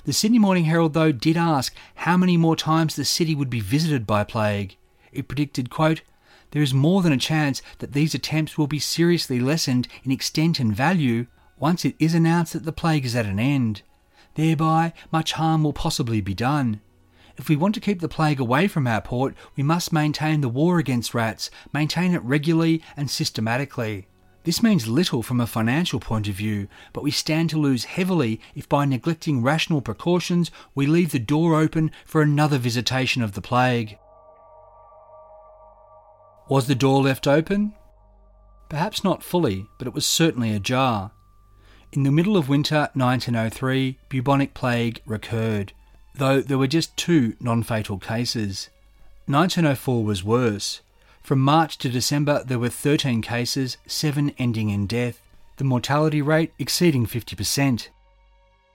The 0.06 0.14
Sydney 0.14 0.40
Morning 0.40 0.66
Herald, 0.66 0.94
though, 0.94 1.12
did 1.12 1.38
ask 1.38 1.76
how 1.96 2.16
many 2.16 2.38
more 2.38 2.56
times 2.56 2.96
the 2.96 3.06
city 3.06 3.34
would 3.34 3.50
be 3.50 3.60
visited 3.60 4.06
by 4.06 4.24
plague. 4.24 4.78
It 5.12 5.28
predicted, 5.28 5.70
quote, 5.70 6.02
there 6.56 6.64
is 6.64 6.74
more 6.74 7.02
than 7.02 7.12
a 7.12 7.18
chance 7.18 7.62
that 7.80 7.92
these 7.92 8.16
attempts 8.16 8.58
will 8.58 8.66
be 8.66 8.80
seriously 8.80 9.42
lessened 9.42 9.90
in 10.06 10.12
extent 10.14 10.58
and 10.58 10.74
value 10.74 11.28
once 11.60 11.84
it 11.84 11.96
is 12.00 12.16
announced 12.16 12.54
that 12.54 12.64
the 12.64 12.72
plague 12.72 13.04
is 13.04 13.14
at 13.14 13.26
an 13.26 13.42
end. 13.42 13.82
Thereby, 14.36 14.94
much 15.12 15.34
harm 15.34 15.66
will 15.66 15.74
possibly 15.74 16.22
be 16.22 16.34
done. 16.34 16.80
If 17.36 17.50
we 17.50 17.58
want 17.58 17.76
to 17.76 17.82
keep 17.82 18.00
the 18.00 18.08
plague 18.08 18.40
away 18.40 18.70
from 18.70 18.88
our 18.88 19.02
port, 19.02 19.36
we 19.58 19.64
must 19.64 19.92
maintain 19.92 20.40
the 20.40 20.48
war 20.48 20.80
against 20.80 21.14
rats, 21.14 21.52
maintain 21.74 22.14
it 22.14 22.24
regularly 22.24 22.82
and 22.96 23.12
systematically. 23.12 24.08
This 24.46 24.64
means 24.64 24.88
little 24.88 25.24
from 25.24 25.42
a 25.42 25.48
financial 25.48 26.00
point 26.00 26.30
of 26.30 26.36
view, 26.36 26.70
but 26.94 27.04
we 27.04 27.12
stand 27.12 27.50
to 27.50 27.60
lose 27.60 27.84
heavily 27.84 28.40
if 28.56 28.70
by 28.70 28.86
neglecting 28.86 29.42
rational 29.42 29.82
precautions 29.82 30.52
we 30.74 30.88
leave 30.88 31.12
the 31.12 31.20
door 31.20 31.60
open 31.60 31.92
for 32.06 32.22
another 32.22 32.58
visitation 32.58 33.22
of 33.22 33.34
the 33.34 33.42
plague. 33.42 33.98
Was 36.48 36.68
the 36.68 36.76
door 36.76 37.02
left 37.02 37.26
open? 37.26 37.74
Perhaps 38.70 39.04
not 39.04 39.24
fully, 39.24 39.66
but 39.80 39.88
it 39.88 39.94
was 39.94 40.06
certainly 40.06 40.54
ajar. 40.54 41.12
In 41.92 42.04
the 42.04 42.12
middle 42.12 42.38
of 42.38 42.50
winter 42.50 42.90
1903, 42.94 43.98
bubonic 44.10 44.54
plague 44.54 45.02
recurred, 45.06 45.74
though 46.14 46.42
there 46.42 46.58
were 46.58 46.68
just 46.68 46.96
two 46.98 47.36
non 47.40 47.64
fatal 47.64 47.98
cases. 47.98 48.70
1904 49.26 50.04
was 50.04 50.24
worse. 50.24 50.82
From 51.24 51.40
March 51.40 51.80
to 51.80 51.90
December, 51.90 52.44
there 52.44 52.60
were 52.60 52.70
13 52.70 53.24
cases, 53.24 53.78
7 53.88 54.32
ending 54.38 54.70
in 54.70 54.86
death, 54.86 55.20
the 55.58 55.64
mortality 55.64 56.22
rate 56.22 56.54
exceeding 56.60 57.08
50%. 57.08 57.90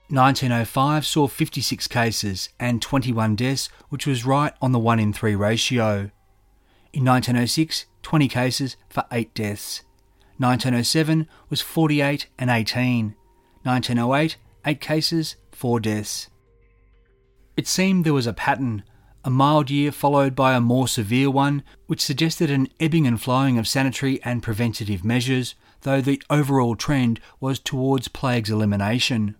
1905 0.08 1.06
saw 1.06 1.28
56 1.28 1.86
cases 1.86 2.48
and 2.58 2.82
21 2.82 3.36
deaths, 3.36 3.68
which 3.90 4.08
was 4.08 4.26
right 4.26 4.54
on 4.60 4.72
the 4.72 4.80
1 4.80 4.98
in 4.98 5.12
3 5.12 5.36
ratio. 5.36 6.10
In 6.92 7.04
1906, 7.04 7.86
20 8.02 8.28
cases 8.28 8.76
for 8.88 9.04
8 9.12 9.32
deaths. 9.34 9.82
1907 10.38 11.28
was 11.48 11.60
48 11.60 12.26
and 12.38 12.50
18. 12.50 13.14
1908, 13.62 14.36
8 14.66 14.80
cases, 14.80 15.36
4 15.52 15.80
deaths. 15.80 16.28
It 17.56 17.68
seemed 17.68 18.04
there 18.04 18.14
was 18.14 18.26
a 18.26 18.32
pattern, 18.32 18.82
a 19.22 19.30
mild 19.30 19.70
year 19.70 19.92
followed 19.92 20.34
by 20.34 20.54
a 20.54 20.60
more 20.60 20.88
severe 20.88 21.30
one, 21.30 21.62
which 21.86 22.00
suggested 22.00 22.50
an 22.50 22.68
ebbing 22.80 23.06
and 23.06 23.20
flowing 23.20 23.58
of 23.58 23.68
sanitary 23.68 24.20
and 24.24 24.42
preventative 24.42 25.04
measures, 25.04 25.54
though 25.82 26.00
the 26.00 26.22
overall 26.30 26.74
trend 26.74 27.20
was 27.38 27.58
towards 27.58 28.08
plague's 28.08 28.50
elimination. 28.50 29.36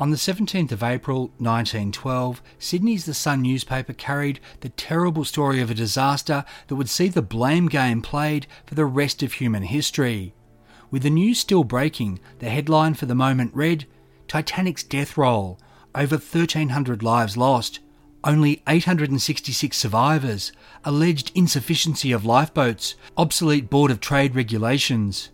On 0.00 0.10
the 0.10 0.16
17th 0.16 0.70
of 0.70 0.84
April 0.84 1.22
1912, 1.38 2.40
Sydney's 2.60 3.04
The 3.04 3.14
Sun 3.14 3.42
newspaper 3.42 3.92
carried 3.92 4.38
the 4.60 4.68
terrible 4.68 5.24
story 5.24 5.60
of 5.60 5.72
a 5.72 5.74
disaster 5.74 6.44
that 6.68 6.76
would 6.76 6.88
see 6.88 7.08
the 7.08 7.20
blame 7.20 7.66
game 7.66 8.00
played 8.00 8.46
for 8.64 8.76
the 8.76 8.86
rest 8.86 9.24
of 9.24 9.32
human 9.32 9.64
history. 9.64 10.34
With 10.92 11.02
the 11.02 11.10
news 11.10 11.40
still 11.40 11.64
breaking, 11.64 12.20
the 12.38 12.48
headline 12.48 12.94
for 12.94 13.06
the 13.06 13.16
moment 13.16 13.50
read 13.56 13.86
Titanic's 14.28 14.84
death 14.84 15.16
roll, 15.16 15.58
over 15.96 16.14
1,300 16.14 17.02
lives 17.02 17.36
lost, 17.36 17.80
only 18.22 18.62
866 18.68 19.76
survivors, 19.76 20.52
alleged 20.84 21.32
insufficiency 21.34 22.12
of 22.12 22.24
lifeboats, 22.24 22.94
obsolete 23.16 23.68
Board 23.68 23.90
of 23.90 23.98
Trade 23.98 24.36
regulations. 24.36 25.30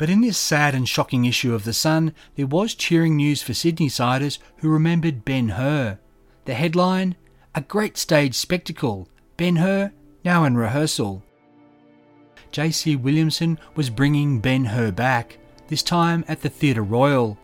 But 0.00 0.08
in 0.08 0.22
this 0.22 0.38
sad 0.38 0.74
and 0.74 0.88
shocking 0.88 1.26
issue 1.26 1.52
of 1.52 1.64
The 1.64 1.74
Sun, 1.74 2.14
there 2.34 2.46
was 2.46 2.74
cheering 2.74 3.16
news 3.16 3.42
for 3.42 3.52
Sydney-siders 3.52 4.38
who 4.56 4.70
remembered 4.70 5.26
Ben 5.26 5.50
Hur. 5.50 5.98
The 6.46 6.54
headline 6.54 7.16
A 7.54 7.60
Great 7.60 7.98
Stage 7.98 8.34
Spectacle 8.34 9.10
Ben 9.36 9.56
Hur 9.56 9.92
now 10.24 10.44
in 10.44 10.56
rehearsal. 10.56 11.22
J.C. 12.50 12.96
Williamson 12.96 13.58
was 13.74 13.90
bringing 13.90 14.40
Ben 14.40 14.64
Hur 14.64 14.90
back, 14.90 15.36
this 15.68 15.82
time 15.82 16.24
at 16.28 16.40
the 16.40 16.48
Theatre 16.48 16.82
Royal. 16.82 17.36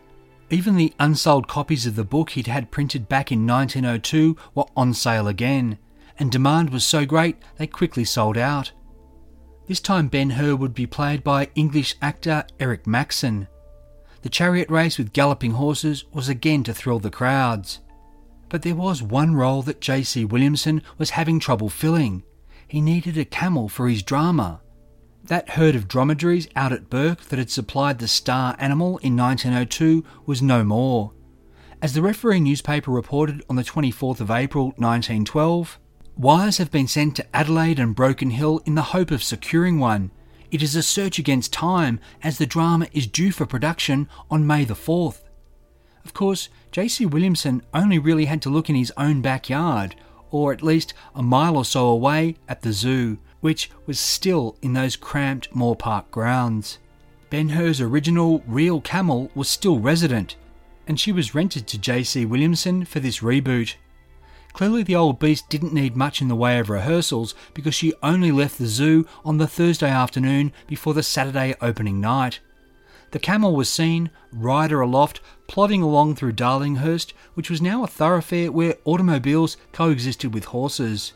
Even 0.48 0.76
the 0.76 0.94
unsold 0.98 1.48
copies 1.48 1.84
of 1.84 1.94
the 1.94 2.04
book 2.04 2.30
he'd 2.30 2.46
had 2.46 2.70
printed 2.70 3.06
back 3.06 3.30
in 3.30 3.46
1902 3.46 4.34
were 4.54 4.64
on 4.74 4.94
sale 4.94 5.28
again, 5.28 5.76
and 6.18 6.32
demand 6.32 6.70
was 6.70 6.84
so 6.84 7.04
great 7.04 7.36
they 7.58 7.66
quickly 7.66 8.06
sold 8.06 8.38
out. 8.38 8.72
This 9.66 9.80
time 9.80 10.06
Ben 10.06 10.30
Hur 10.30 10.54
would 10.54 10.74
be 10.74 10.86
played 10.86 11.24
by 11.24 11.48
English 11.56 11.96
actor 12.00 12.44
Eric 12.60 12.86
Maxson. 12.86 13.48
The 14.22 14.28
chariot 14.28 14.70
race 14.70 14.96
with 14.96 15.12
galloping 15.12 15.52
horses 15.52 16.04
was 16.12 16.28
again 16.28 16.62
to 16.64 16.74
thrill 16.74 17.00
the 17.00 17.10
crowds. 17.10 17.80
But 18.48 18.62
there 18.62 18.76
was 18.76 19.02
one 19.02 19.34
role 19.34 19.62
that 19.62 19.80
J.C. 19.80 20.24
Williamson 20.24 20.82
was 20.98 21.10
having 21.10 21.40
trouble 21.40 21.68
filling. 21.68 22.22
He 22.68 22.80
needed 22.80 23.18
a 23.18 23.24
camel 23.24 23.68
for 23.68 23.88
his 23.88 24.04
drama. 24.04 24.60
That 25.24 25.50
herd 25.50 25.74
of 25.74 25.88
dromedaries 25.88 26.46
out 26.54 26.72
at 26.72 26.88
Bourke 26.88 27.22
that 27.22 27.40
had 27.40 27.50
supplied 27.50 27.98
the 27.98 28.06
star 28.06 28.54
animal 28.60 28.98
in 28.98 29.16
1902 29.16 30.04
was 30.26 30.40
no 30.40 30.62
more. 30.62 31.10
As 31.82 31.92
the 31.92 32.02
referee 32.02 32.38
newspaper 32.38 32.92
reported 32.92 33.42
on 33.50 33.56
the 33.56 33.64
24th 33.64 34.20
of 34.20 34.30
April 34.30 34.66
1912, 34.76 35.80
Wires 36.18 36.56
have 36.56 36.70
been 36.70 36.88
sent 36.88 37.14
to 37.16 37.36
Adelaide 37.36 37.78
and 37.78 37.94
Broken 37.94 38.30
Hill 38.30 38.62
in 38.64 38.74
the 38.74 38.80
hope 38.82 39.10
of 39.10 39.22
securing 39.22 39.78
one. 39.78 40.10
It 40.50 40.62
is 40.62 40.74
a 40.74 40.82
search 40.82 41.18
against 41.18 41.52
time 41.52 42.00
as 42.22 42.38
the 42.38 42.46
drama 42.46 42.88
is 42.94 43.06
due 43.06 43.30
for 43.30 43.44
production 43.44 44.08
on 44.30 44.46
May 44.46 44.64
the 44.64 44.72
4th. 44.72 45.20
Of 46.06 46.14
course, 46.14 46.48
J.C. 46.72 47.04
Williamson 47.04 47.60
only 47.74 47.98
really 47.98 48.24
had 48.24 48.40
to 48.42 48.48
look 48.48 48.70
in 48.70 48.76
his 48.76 48.94
own 48.96 49.20
backyard, 49.20 49.94
or 50.30 50.54
at 50.54 50.62
least 50.62 50.94
a 51.14 51.22
mile 51.22 51.54
or 51.54 51.66
so 51.66 51.86
away 51.86 52.36
at 52.48 52.62
the 52.62 52.72
zoo, 52.72 53.18
which 53.40 53.70
was 53.84 54.00
still 54.00 54.56
in 54.62 54.72
those 54.72 54.96
cramped 54.96 55.54
Moore 55.54 55.76
Park 55.76 56.10
grounds. 56.10 56.78
Ben 57.28 57.50
Hur's 57.50 57.80
original 57.82 58.42
real 58.46 58.80
camel 58.80 59.30
was 59.34 59.50
still 59.50 59.80
resident, 59.80 60.36
and 60.86 60.98
she 60.98 61.12
was 61.12 61.34
rented 61.34 61.66
to 61.66 61.78
J.C. 61.78 62.24
Williamson 62.24 62.86
for 62.86 63.00
this 63.00 63.18
reboot. 63.18 63.74
Clearly, 64.56 64.82
the 64.82 64.96
old 64.96 65.18
beast 65.18 65.50
didn't 65.50 65.74
need 65.74 65.98
much 65.98 66.22
in 66.22 66.28
the 66.28 66.34
way 66.34 66.58
of 66.58 66.70
rehearsals 66.70 67.34
because 67.52 67.74
she 67.74 67.92
only 68.02 68.32
left 68.32 68.56
the 68.56 68.66
zoo 68.66 69.06
on 69.22 69.36
the 69.36 69.46
Thursday 69.46 69.90
afternoon 69.90 70.50
before 70.66 70.94
the 70.94 71.02
Saturday 71.02 71.54
opening 71.60 72.00
night. 72.00 72.40
The 73.10 73.18
camel 73.18 73.54
was 73.54 73.68
seen, 73.68 74.10
rider 74.32 74.80
aloft, 74.80 75.20
plodding 75.46 75.82
along 75.82 76.14
through 76.14 76.32
Darlinghurst, 76.32 77.12
which 77.34 77.50
was 77.50 77.60
now 77.60 77.84
a 77.84 77.86
thoroughfare 77.86 78.50
where 78.50 78.76
automobiles 78.86 79.58
coexisted 79.72 80.32
with 80.32 80.46
horses. 80.46 81.12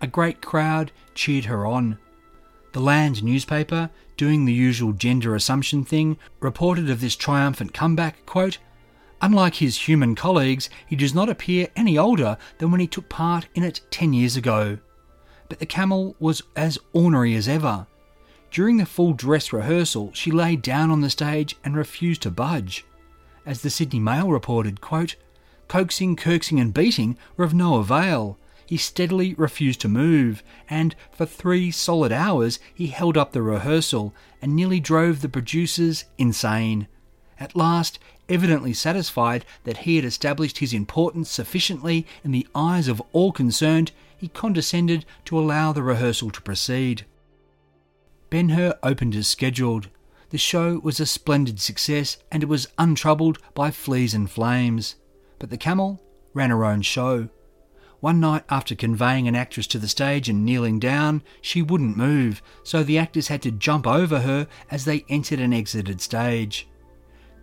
A 0.00 0.06
great 0.06 0.40
crowd 0.40 0.92
cheered 1.12 1.46
her 1.46 1.66
on. 1.66 1.98
The 2.72 2.78
Land 2.78 3.24
newspaper, 3.24 3.90
doing 4.16 4.44
the 4.44 4.52
usual 4.52 4.92
gender 4.92 5.34
assumption 5.34 5.84
thing, 5.84 6.18
reported 6.38 6.88
of 6.88 7.00
this 7.00 7.16
triumphant 7.16 7.74
comeback, 7.74 8.24
quote, 8.26 8.58
Unlike 9.22 9.56
his 9.56 9.88
human 9.88 10.14
colleagues, 10.14 10.68
he 10.86 10.96
does 10.96 11.14
not 11.14 11.28
appear 11.28 11.68
any 11.74 11.96
older 11.96 12.36
than 12.58 12.70
when 12.70 12.80
he 12.80 12.86
took 12.86 13.08
part 13.08 13.48
in 13.54 13.62
it 13.62 13.80
10 13.90 14.12
years 14.12 14.36
ago. 14.36 14.78
But 15.48 15.58
the 15.58 15.66
camel 15.66 16.16
was 16.18 16.42
as 16.54 16.78
ornery 16.92 17.34
as 17.34 17.48
ever. 17.48 17.86
During 18.50 18.76
the 18.76 18.86
full 18.86 19.12
dress 19.12 19.52
rehearsal, 19.52 20.10
she 20.12 20.30
lay 20.30 20.56
down 20.56 20.90
on 20.90 21.00
the 21.00 21.10
stage 21.10 21.56
and 21.64 21.76
refused 21.76 22.22
to 22.22 22.30
budge. 22.30 22.84
As 23.44 23.62
the 23.62 23.70
Sydney 23.70 24.00
Mail 24.00 24.30
reported, 24.30 24.80
quote, 24.80 25.16
coaxing, 25.68 26.16
coaxing, 26.16 26.60
and 26.60 26.74
beating 26.74 27.16
were 27.36 27.44
of 27.44 27.54
no 27.54 27.76
avail. 27.76 28.38
He 28.66 28.76
steadily 28.76 29.34
refused 29.34 29.80
to 29.82 29.88
move, 29.88 30.42
and 30.68 30.96
for 31.12 31.24
three 31.24 31.70
solid 31.70 32.12
hours 32.12 32.58
he 32.74 32.88
held 32.88 33.16
up 33.16 33.32
the 33.32 33.42
rehearsal 33.42 34.14
and 34.42 34.56
nearly 34.56 34.80
drove 34.80 35.20
the 35.20 35.28
producers 35.28 36.04
insane. 36.18 36.88
At 37.38 37.56
last, 37.56 37.98
evidently 38.28 38.72
satisfied 38.72 39.44
that 39.64 39.78
he 39.78 39.96
had 39.96 40.04
established 40.04 40.58
his 40.58 40.72
importance 40.72 41.30
sufficiently 41.30 42.06
in 42.24 42.30
the 42.30 42.46
eyes 42.54 42.88
of 42.88 43.02
all 43.12 43.30
concerned, 43.32 43.92
he 44.16 44.28
condescended 44.28 45.04
to 45.26 45.38
allow 45.38 45.72
the 45.72 45.82
rehearsal 45.82 46.30
to 46.30 46.40
proceed. 46.40 47.04
Ben 48.30 48.50
Hur 48.50 48.78
opened 48.82 49.14
as 49.14 49.28
scheduled. 49.28 49.88
The 50.30 50.38
show 50.38 50.78
was 50.78 50.98
a 50.98 51.06
splendid 51.06 51.60
success 51.60 52.16
and 52.32 52.42
it 52.42 52.48
was 52.48 52.68
untroubled 52.78 53.38
by 53.54 53.70
fleas 53.70 54.14
and 54.14 54.30
flames. 54.30 54.96
But 55.38 55.50
the 55.50 55.58
camel 55.58 56.02
ran 56.34 56.50
her 56.50 56.64
own 56.64 56.82
show. 56.82 57.28
one 58.00 58.20
night 58.20 58.44
after 58.50 58.74
conveying 58.74 59.26
an 59.26 59.34
actress 59.34 59.66
to 59.66 59.78
the 59.78 59.88
stage 59.88 60.28
and 60.28 60.44
kneeling 60.44 60.78
down, 60.78 61.22
she 61.40 61.62
wouldn't 61.62 61.96
move, 61.96 62.42
so 62.62 62.82
the 62.82 62.98
actors 62.98 63.28
had 63.28 63.42
to 63.42 63.50
jump 63.50 63.86
over 63.86 64.20
her 64.20 64.46
as 64.70 64.84
they 64.84 65.04
entered 65.08 65.40
and 65.40 65.54
exited 65.54 66.00
stage. 66.00 66.68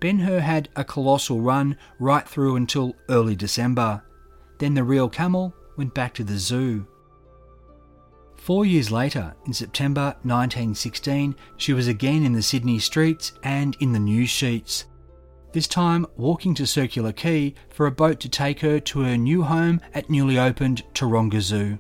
Ben 0.04 0.20
Hur 0.20 0.42
had 0.42 0.68
a 0.76 0.84
colossal 0.84 1.40
run 1.40 1.78
right 1.98 2.28
through 2.28 2.58
until 2.58 2.94
early 3.08 3.38
December. 3.38 4.04
Then 4.58 4.74
the 4.74 4.84
real 4.84 5.08
camel 5.08 5.56
went 5.78 5.94
back 5.94 6.14
to 6.16 6.26
the 6.26 6.38
zoo. 6.38 6.86
Four 8.36 8.66
years 8.66 8.92
later, 8.92 9.34
in 9.46 9.54
September 9.54 10.18
1916, 10.24 11.34
she 11.56 11.72
was 11.72 11.88
again 11.88 12.26
in 12.26 12.34
the 12.34 12.42
Sydney 12.42 12.80
streets 12.80 13.32
and 13.44 13.78
in 13.80 13.94
the 13.94 14.00
news 14.00 14.30
sheets. 14.30 14.88
This 15.54 15.68
time, 15.70 16.06
walking 16.18 16.54
to 16.56 16.68
Circular 16.68 17.14
Quay 17.14 17.54
for 17.70 17.86
a 17.86 17.92
boat 17.92 18.20
to 18.20 18.28
take 18.28 18.60
her 18.60 18.82
to 18.82 19.04
her 19.04 19.16
new 19.16 19.42
home 19.42 19.80
at 19.94 20.10
newly 20.10 20.38
opened 20.38 20.84
Taronga 20.94 21.40
Zoo. 21.40 21.80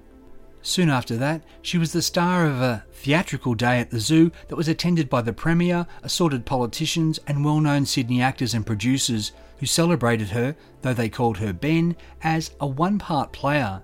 Soon 0.66 0.90
after 0.90 1.18
that, 1.18 1.44
she 1.62 1.78
was 1.78 1.92
the 1.92 2.02
star 2.02 2.48
of 2.48 2.62
a 2.62 2.86
theatrical 2.94 3.54
day 3.54 3.80
at 3.80 3.92
the 3.92 4.00
zoo 4.00 4.32
that 4.48 4.56
was 4.56 4.70
attended 4.70 5.10
by 5.10 5.22
the 5.22 5.34
Premier, 5.34 5.86
assorted 6.04 6.46
politicians, 6.46 7.20
and 7.28 7.44
well 7.44 7.60
known 7.60 7.86
Sydney 7.86 8.22
actors 8.22 8.54
and 8.54 8.66
producers 8.66 9.34
who 9.60 9.66
celebrated 9.66 10.30
her, 10.30 10.56
though 10.82 10.94
they 10.94 11.10
called 11.10 11.38
her 11.38 11.52
Ben, 11.52 11.98
as 12.24 12.52
a 12.62 12.66
one 12.66 12.98
part 12.98 13.34
player 13.34 13.84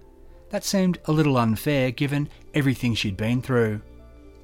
that 0.52 0.64
seemed 0.64 1.00
a 1.06 1.12
little 1.12 1.38
unfair 1.38 1.92
given 1.92 2.30
everything 2.54 2.96
she'd 2.96 3.18
been 3.18 3.42
through. 3.42 3.82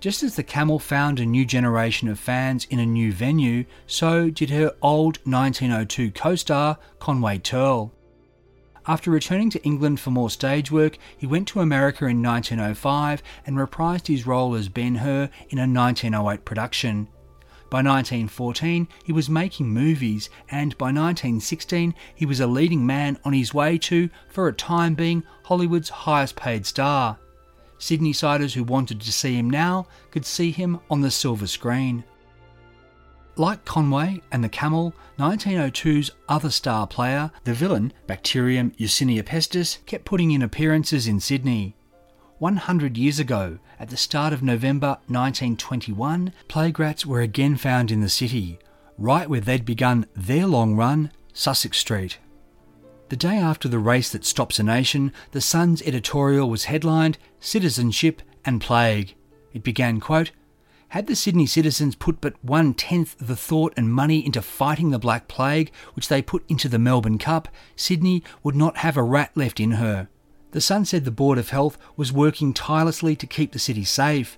Just 0.02 0.22
as 0.22 0.36
the 0.36 0.44
camel 0.44 0.78
found 0.78 1.20
a 1.20 1.26
new 1.26 1.46
generation 1.46 2.10
of 2.10 2.20
fans 2.20 2.66
in 2.70 2.80
a 2.80 2.86
new 2.86 3.14
venue, 3.14 3.64
so 3.88 4.30
did 4.30 4.50
her 4.50 4.76
old 4.82 5.18
1902 5.24 6.12
co 6.12 6.36
star, 6.36 6.78
Conway 7.00 7.40
Tearle. 7.40 7.92
After 8.88 9.10
returning 9.10 9.50
to 9.50 9.64
England 9.64 10.00
for 10.00 10.12
more 10.12 10.30
stage 10.30 10.72
work, 10.72 10.98
he 11.18 11.26
went 11.26 11.48
to 11.50 11.60
America 11.60 12.06
in 12.06 12.22
1905 12.22 13.24
and 13.46 13.58
reprised 13.58 14.08
his 14.08 14.28
role 14.28 14.54
as 14.54 14.70
Ben 14.70 14.96
Hur 14.96 15.30
in 15.50 15.58
a 15.58 15.68
1908 15.68 16.46
production. 16.46 17.08
By 17.72 17.82
1914, 17.82 18.88
he 19.04 19.12
was 19.12 19.28
making 19.28 19.70
movies, 19.70 20.30
and 20.52 20.78
by 20.78 20.86
1916, 20.86 21.96
he 22.14 22.26
was 22.28 22.40
a 22.40 22.46
leading 22.46 22.86
man 22.86 23.18
on 23.26 23.34
his 23.34 23.56
way 23.56 23.80
to, 23.80 24.10
for 24.30 24.48
a 24.48 24.54
time 24.54 24.94
being, 24.94 25.24
Hollywood's 25.46 25.90
highest 25.90 26.36
paid 26.36 26.68
star. 26.68 27.18
Sydney 27.80 28.14
siders 28.14 28.54
who 28.54 28.64
wanted 28.64 29.02
to 29.02 29.12
see 29.12 29.36
him 29.36 29.50
now 29.50 29.88
could 30.12 30.26
see 30.26 30.52
him 30.52 30.80
on 30.92 31.02
the 31.02 31.12
silver 31.12 31.48
screen. 31.48 32.04
Like 33.38 33.66
Conway 33.66 34.22
and 34.32 34.42
the 34.42 34.50
Camel, 34.50 34.94
1902's 35.20 36.12
other 36.30 36.50
star 36.50 36.88
player, 36.88 37.32
the 37.44 37.54
villain 37.54 37.92
Bacterium 38.08 38.72
Yersinia 38.72 39.24
pestis, 39.24 39.86
kept 39.86 40.06
putting 40.06 40.32
in 40.32 40.42
appearances 40.42 41.06
in 41.06 41.20
Sydney. 41.20 41.76
100 42.40 42.98
years 42.98 43.20
ago, 43.20 43.60
at 43.78 43.90
the 43.90 43.98
start 43.98 44.32
of 44.32 44.42
November 44.42 45.00
1921, 45.08 46.32
plague 46.48 46.80
rats 46.80 47.06
were 47.06 47.20
again 47.20 47.58
found 47.58 47.92
in 47.92 48.00
the 48.00 48.08
city, 48.08 48.58
right 48.98 49.30
where 49.30 49.42
they'd 49.42 49.66
begun 49.66 50.06
their 50.16 50.48
long 50.48 50.78
run, 50.78 51.12
Sussex 51.34 51.78
Street. 51.78 52.20
The 53.10 53.18
day 53.18 53.38
after 53.38 53.68
the 53.68 53.80
race 53.80 54.12
that 54.12 54.24
stops 54.24 54.60
a 54.60 54.64
nation, 54.64 55.12
the 55.32 55.42
Sun's 55.42 55.82
editorial 55.82 56.50
was 56.50 56.66
headlined 56.66 57.18
Citizenship 57.42 58.22
and 58.46 58.62
Plague. 58.62 59.14
It 59.54 59.64
began, 59.64 60.00
quote, 60.00 60.32
had 60.90 61.08
the 61.08 61.16
Sydney 61.16 61.46
citizens 61.46 61.96
put 61.96 62.22
but 62.22 62.36
one 62.44 62.74
tenth 62.74 63.16
the 63.18 63.36
thought 63.36 63.74
and 63.76 63.92
money 63.92 64.26
into 64.26 64.42
fighting 64.42 64.92
the 64.92 65.00
Black 65.00 65.28
Plague, 65.28 65.72
which 65.94 66.08
they 66.08 66.22
put 66.22 66.44
into 66.50 66.70
the 66.70 66.80
Melbourne 66.80 67.18
Cup, 67.18 67.48
Sydney 67.76 68.24
would 68.44 68.56
not 68.56 68.78
have 68.78 68.98
a 68.98 69.04
rat 69.04 69.32
left 69.36 69.60
in 69.60 69.72
her. 69.72 70.08
The 70.52 70.62
Sun 70.62 70.86
said 70.86 71.04
the 71.04 71.12
Board 71.12 71.38
of 71.38 71.50
Health 71.50 71.78
was 71.98 72.14
working 72.14 72.54
tirelessly 72.54 73.16
to 73.18 73.28
keep 73.28 73.52
the 73.52 73.60
city 73.60 73.84
safe, 73.84 74.38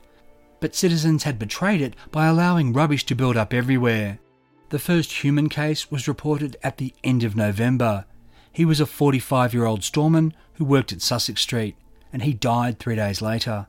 but 0.59 0.73
citizens 0.73 1.23
had 1.23 1.37
betrayed 1.37 1.81
it 1.81 1.95
by 2.11 2.25
allowing 2.25 2.73
rubbish 2.73 3.05
to 3.05 3.15
build 3.15 3.37
up 3.37 3.53
everywhere. 3.53 4.19
The 4.69 4.79
first 4.79 5.23
human 5.23 5.49
case 5.49 5.91
was 5.91 6.07
reported 6.07 6.57
at 6.63 6.77
the 6.77 6.93
end 7.03 7.23
of 7.23 7.35
November. 7.35 8.05
He 8.51 8.65
was 8.65 8.79
a 8.79 8.85
45 8.87 9.53
year 9.53 9.65
old 9.65 9.83
storeman 9.83 10.33
who 10.55 10.65
worked 10.65 10.91
at 10.91 11.01
Sussex 11.01 11.41
Street, 11.41 11.75
and 12.11 12.23
he 12.23 12.33
died 12.33 12.79
three 12.79 12.95
days 12.95 13.21
later. 13.21 13.67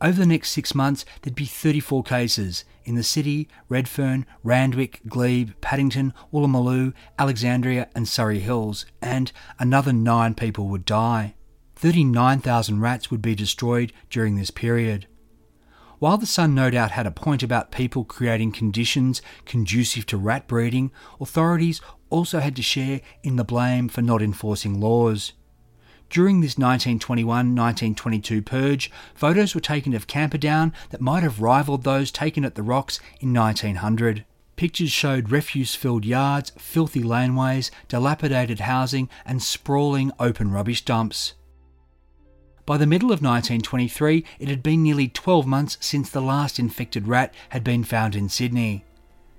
Over 0.00 0.20
the 0.20 0.26
next 0.26 0.50
six 0.50 0.74
months, 0.76 1.04
there'd 1.22 1.34
be 1.34 1.44
34 1.44 2.04
cases 2.04 2.64
in 2.84 2.94
the 2.94 3.02
city, 3.02 3.48
Redfern, 3.68 4.26
Randwick, 4.44 5.00
Glebe, 5.08 5.50
Paddington, 5.60 6.14
Woolloomooloo, 6.32 6.94
Alexandria, 7.18 7.88
and 7.96 8.06
Surry 8.06 8.38
Hills, 8.38 8.86
and 9.02 9.32
another 9.58 9.92
nine 9.92 10.34
people 10.34 10.68
would 10.68 10.84
die. 10.84 11.34
39,000 11.74 12.80
rats 12.80 13.10
would 13.10 13.22
be 13.22 13.34
destroyed 13.34 13.92
during 14.08 14.36
this 14.36 14.50
period. 14.50 15.06
While 15.98 16.16
the 16.16 16.26
Sun 16.26 16.54
no 16.54 16.70
doubt 16.70 16.92
had 16.92 17.06
a 17.06 17.10
point 17.10 17.42
about 17.42 17.72
people 17.72 18.04
creating 18.04 18.52
conditions 18.52 19.20
conducive 19.46 20.06
to 20.06 20.16
rat 20.16 20.46
breeding, 20.46 20.92
authorities 21.20 21.80
also 22.08 22.38
had 22.38 22.54
to 22.56 22.62
share 22.62 23.00
in 23.24 23.34
the 23.34 23.44
blame 23.44 23.88
for 23.88 24.00
not 24.00 24.22
enforcing 24.22 24.80
laws. 24.80 25.32
During 26.10 26.40
this 26.40 26.56
1921 26.56 27.54
1922 27.54 28.40
purge, 28.42 28.90
photos 29.14 29.54
were 29.54 29.60
taken 29.60 29.94
of 29.94 30.06
Camperdown 30.06 30.72
that 30.90 31.02
might 31.02 31.22
have 31.22 31.40
rivaled 31.40 31.84
those 31.84 32.10
taken 32.10 32.44
at 32.44 32.54
the 32.54 32.62
Rocks 32.62 32.98
in 33.20 33.34
1900. 33.34 34.24
Pictures 34.56 34.90
showed 34.90 35.30
refuse 35.30 35.74
filled 35.74 36.04
yards, 36.04 36.50
filthy 36.58 37.02
laneways, 37.02 37.70
dilapidated 37.88 38.60
housing, 38.60 39.08
and 39.26 39.42
sprawling 39.42 40.10
open 40.18 40.50
rubbish 40.50 40.84
dumps. 40.84 41.34
By 42.64 42.76
the 42.78 42.86
middle 42.86 43.08
of 43.08 43.22
1923, 43.22 44.24
it 44.38 44.48
had 44.48 44.62
been 44.62 44.82
nearly 44.82 45.08
12 45.08 45.46
months 45.46 45.78
since 45.80 46.10
the 46.10 46.20
last 46.20 46.58
infected 46.58 47.06
rat 47.06 47.32
had 47.50 47.62
been 47.62 47.84
found 47.84 48.16
in 48.16 48.28
Sydney. 48.28 48.84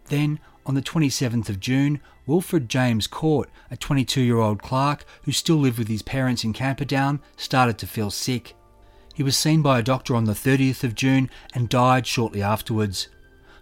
Then, 0.06 0.40
on 0.70 0.76
the 0.76 0.82
27th 0.84 1.50
of 1.50 1.60
June, 1.60 2.00
Wilfred 2.28 2.70
James 2.70 3.08
Court, 3.08 3.50
a 3.72 3.76
22 3.76 4.22
year 4.22 4.38
old 4.38 4.62
clerk 4.62 5.04
who 5.24 5.32
still 5.32 5.56
lived 5.56 5.80
with 5.80 5.88
his 5.88 6.04
parents 6.04 6.44
in 6.44 6.54
Camperdown, 6.54 7.20
started 7.38 7.80
to 7.80 7.88
feel 7.88 8.12
sick. 8.12 8.54
He 9.16 9.24
was 9.24 9.36
seen 9.36 9.64
by 9.64 9.80
a 9.80 9.84
doctor 9.84 10.16
on 10.16 10.26
the 10.26 10.34
30th 10.34 10.84
of 10.84 10.94
June 10.94 11.32
and 11.56 11.70
died 11.70 12.06
shortly 12.06 12.44
afterwards. 12.44 13.08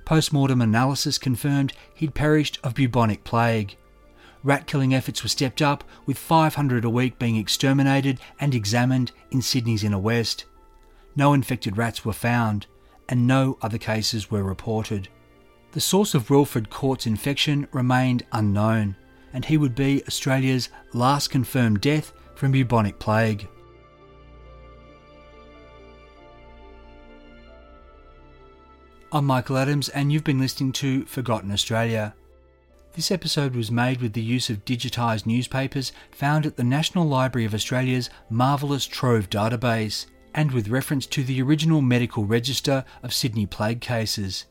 Post 0.03 0.34
mortem 0.34 0.62
analysis 0.62 1.18
confirmed 1.18 1.72
he'd 1.95 2.14
perished 2.14 2.60
of 2.62 2.76
bubonic 2.76 3.24
plague 3.24 3.78
rat 4.43 4.68
killing 4.68 4.93
efforts 4.93 5.24
were 5.24 5.30
stepped 5.30 5.62
up, 5.62 5.86
with 6.05 6.18
500 6.18 6.84
a 6.84 6.89
week 6.89 7.18
being 7.18 7.38
exterminated 7.38 8.20
and 8.39 8.53
examined 8.53 9.14
in 9.32 9.41
Sydney's 9.41 9.84
inner 9.84 9.97
west. 9.97 10.43
No 11.16 11.34
infected 11.34 11.78
rats 11.78 12.03
were 12.03 12.14
found, 12.14 12.68
and 13.08 13.26
no 13.26 13.58
other 13.62 13.78
cases 13.78 14.30
were 14.30 14.43
reported. 14.43 15.08
The 15.78 15.82
source 15.82 16.15
of 16.15 16.32
Wilfred 16.32 16.71
Court's 16.71 17.05
infection 17.05 17.67
remained 17.71 18.25
unknown, 18.32 18.95
and 19.32 19.45
he 19.45 19.57
would 19.57 19.75
be 19.75 20.03
Australia's 20.07 20.69
last 20.93 21.30
confirmed 21.30 21.82
death 21.82 22.13
from 22.34 22.51
bubonic 22.51 22.97
plague. 22.97 23.47
I'm 29.11 29.25
Michael 29.25 29.59
Adams, 29.59 29.89
and 29.89 30.11
you've 30.11 30.23
been 30.23 30.39
listening 30.39 30.71
to 30.71 31.05
Forgotten 31.05 31.51
Australia. 31.51 32.15
This 32.93 33.11
episode 33.11 33.55
was 33.55 33.69
made 33.69 34.01
with 34.01 34.13
the 34.13 34.21
use 34.23 34.49
of 34.49 34.65
digitised 34.65 35.28
newspapers 35.28 35.91
found 36.09 36.47
at 36.47 36.57
the 36.57 36.63
National 36.63 37.07
Library 37.07 37.45
of 37.45 37.53
Australia's 37.53 38.09
marvellous 38.32 38.88
Trove 38.88 39.30
database, 39.30 40.07
and 40.34 40.51
with 40.51 40.69
reference 40.69 41.05
to 41.05 41.23
the 41.23 41.39
original 41.39 41.84
medical 41.84 42.25
register 42.25 42.84
of 43.03 43.13
Sydney 43.13 43.45
plague 43.45 43.80
cases. 43.80 44.45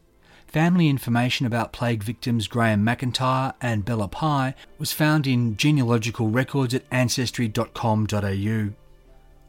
Family 0.46 0.88
information 0.88 1.44
about 1.44 1.72
plague 1.72 2.02
victims 2.02 2.46
Graham 2.46 2.82
McIntyre 2.84 3.54
and 3.60 3.84
Bella 3.84 4.08
Pye 4.08 4.54
was 4.78 4.92
found 4.92 5.26
in 5.26 5.56
genealogical 5.56 6.28
records 6.28 6.72
at 6.72 6.84
ancestry.com.au. 6.90 8.70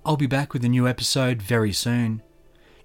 I'll 0.06 0.18
be 0.18 0.28
back 0.28 0.54
with 0.54 0.66
a 0.66 0.70
new 0.70 0.88
episode 0.88 1.42
very 1.42 1.72
soon. 1.72 2.22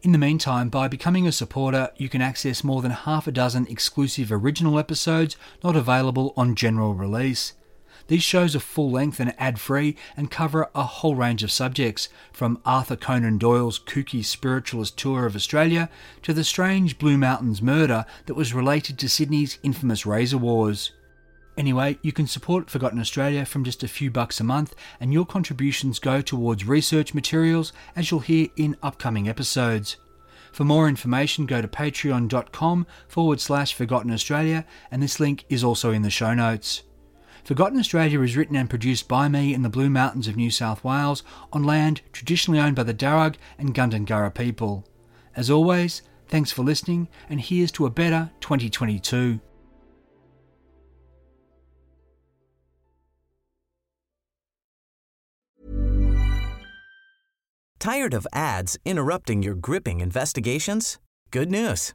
In 0.02 0.12
the 0.12 0.18
meantime, 0.18 0.68
by 0.68 0.88
becoming 0.88 1.26
a 1.26 1.32
supporter, 1.32 1.90
you 1.96 2.08
can 2.08 2.20
access 2.20 2.64
more 2.64 2.82
than 2.82 2.90
half 2.90 3.26
a 3.26 3.32
dozen 3.32 3.66
exclusive 3.68 4.30
original 4.30 4.78
episodes 4.78 5.36
not 5.62 5.76
available 5.76 6.34
on 6.36 6.54
general 6.54 6.94
release. 6.94 7.54
These 8.08 8.22
shows 8.22 8.56
are 8.56 8.60
full 8.60 8.90
length 8.90 9.20
and 9.20 9.34
ad 9.38 9.60
free 9.60 9.96
and 10.16 10.30
cover 10.30 10.68
a 10.74 10.82
whole 10.82 11.14
range 11.14 11.42
of 11.42 11.52
subjects, 11.52 12.08
from 12.32 12.60
Arthur 12.64 12.96
Conan 12.96 13.38
Doyle's 13.38 13.78
kooky 13.78 14.24
spiritualist 14.24 14.98
tour 14.98 15.26
of 15.26 15.36
Australia 15.36 15.88
to 16.22 16.32
the 16.32 16.44
strange 16.44 16.98
Blue 16.98 17.16
Mountains 17.16 17.62
murder 17.62 18.04
that 18.26 18.34
was 18.34 18.54
related 18.54 18.98
to 18.98 19.08
Sydney's 19.08 19.58
infamous 19.62 20.04
Razor 20.04 20.38
Wars. 20.38 20.92
Anyway, 21.56 21.98
you 22.02 22.12
can 22.12 22.26
support 22.26 22.70
Forgotten 22.70 22.98
Australia 22.98 23.44
from 23.44 23.64
just 23.64 23.82
a 23.82 23.88
few 23.88 24.10
bucks 24.10 24.40
a 24.40 24.44
month, 24.44 24.74
and 24.98 25.12
your 25.12 25.26
contributions 25.26 25.98
go 25.98 26.22
towards 26.22 26.66
research 26.66 27.12
materials, 27.12 27.72
as 27.94 28.10
you'll 28.10 28.20
hear 28.20 28.48
in 28.56 28.76
upcoming 28.82 29.28
episodes. 29.28 29.96
For 30.50 30.64
more 30.64 30.88
information, 30.88 31.46
go 31.46 31.60
to 31.60 31.68
patreon.com 31.68 32.86
forward 33.08 33.40
slash 33.40 33.74
Forgotten 33.74 34.10
Australia, 34.10 34.64
and 34.90 35.02
this 35.02 35.20
link 35.20 35.44
is 35.48 35.62
also 35.62 35.90
in 35.90 36.02
the 36.02 36.10
show 36.10 36.34
notes. 36.34 36.82
Forgotten 37.44 37.78
Australia 37.78 38.20
is 38.20 38.36
written 38.36 38.54
and 38.54 38.70
produced 38.70 39.08
by 39.08 39.28
me 39.28 39.52
in 39.52 39.62
the 39.62 39.68
Blue 39.68 39.90
Mountains 39.90 40.28
of 40.28 40.36
New 40.36 40.50
South 40.50 40.84
Wales 40.84 41.24
on 41.52 41.64
land 41.64 42.00
traditionally 42.12 42.60
owned 42.60 42.76
by 42.76 42.84
the 42.84 42.94
Darug 42.94 43.34
and 43.58 43.74
Gundungurra 43.74 44.32
people. 44.32 44.86
As 45.34 45.50
always, 45.50 46.02
thanks 46.28 46.52
for 46.52 46.62
listening, 46.62 47.08
and 47.28 47.40
here's 47.40 47.72
to 47.72 47.86
a 47.86 47.90
better 47.90 48.30
2022. 48.40 49.40
Tired 57.80 58.14
of 58.14 58.28
ads 58.32 58.78
interrupting 58.84 59.42
your 59.42 59.56
gripping 59.56 59.98
investigations? 59.98 60.98
Good 61.32 61.50
news. 61.50 61.94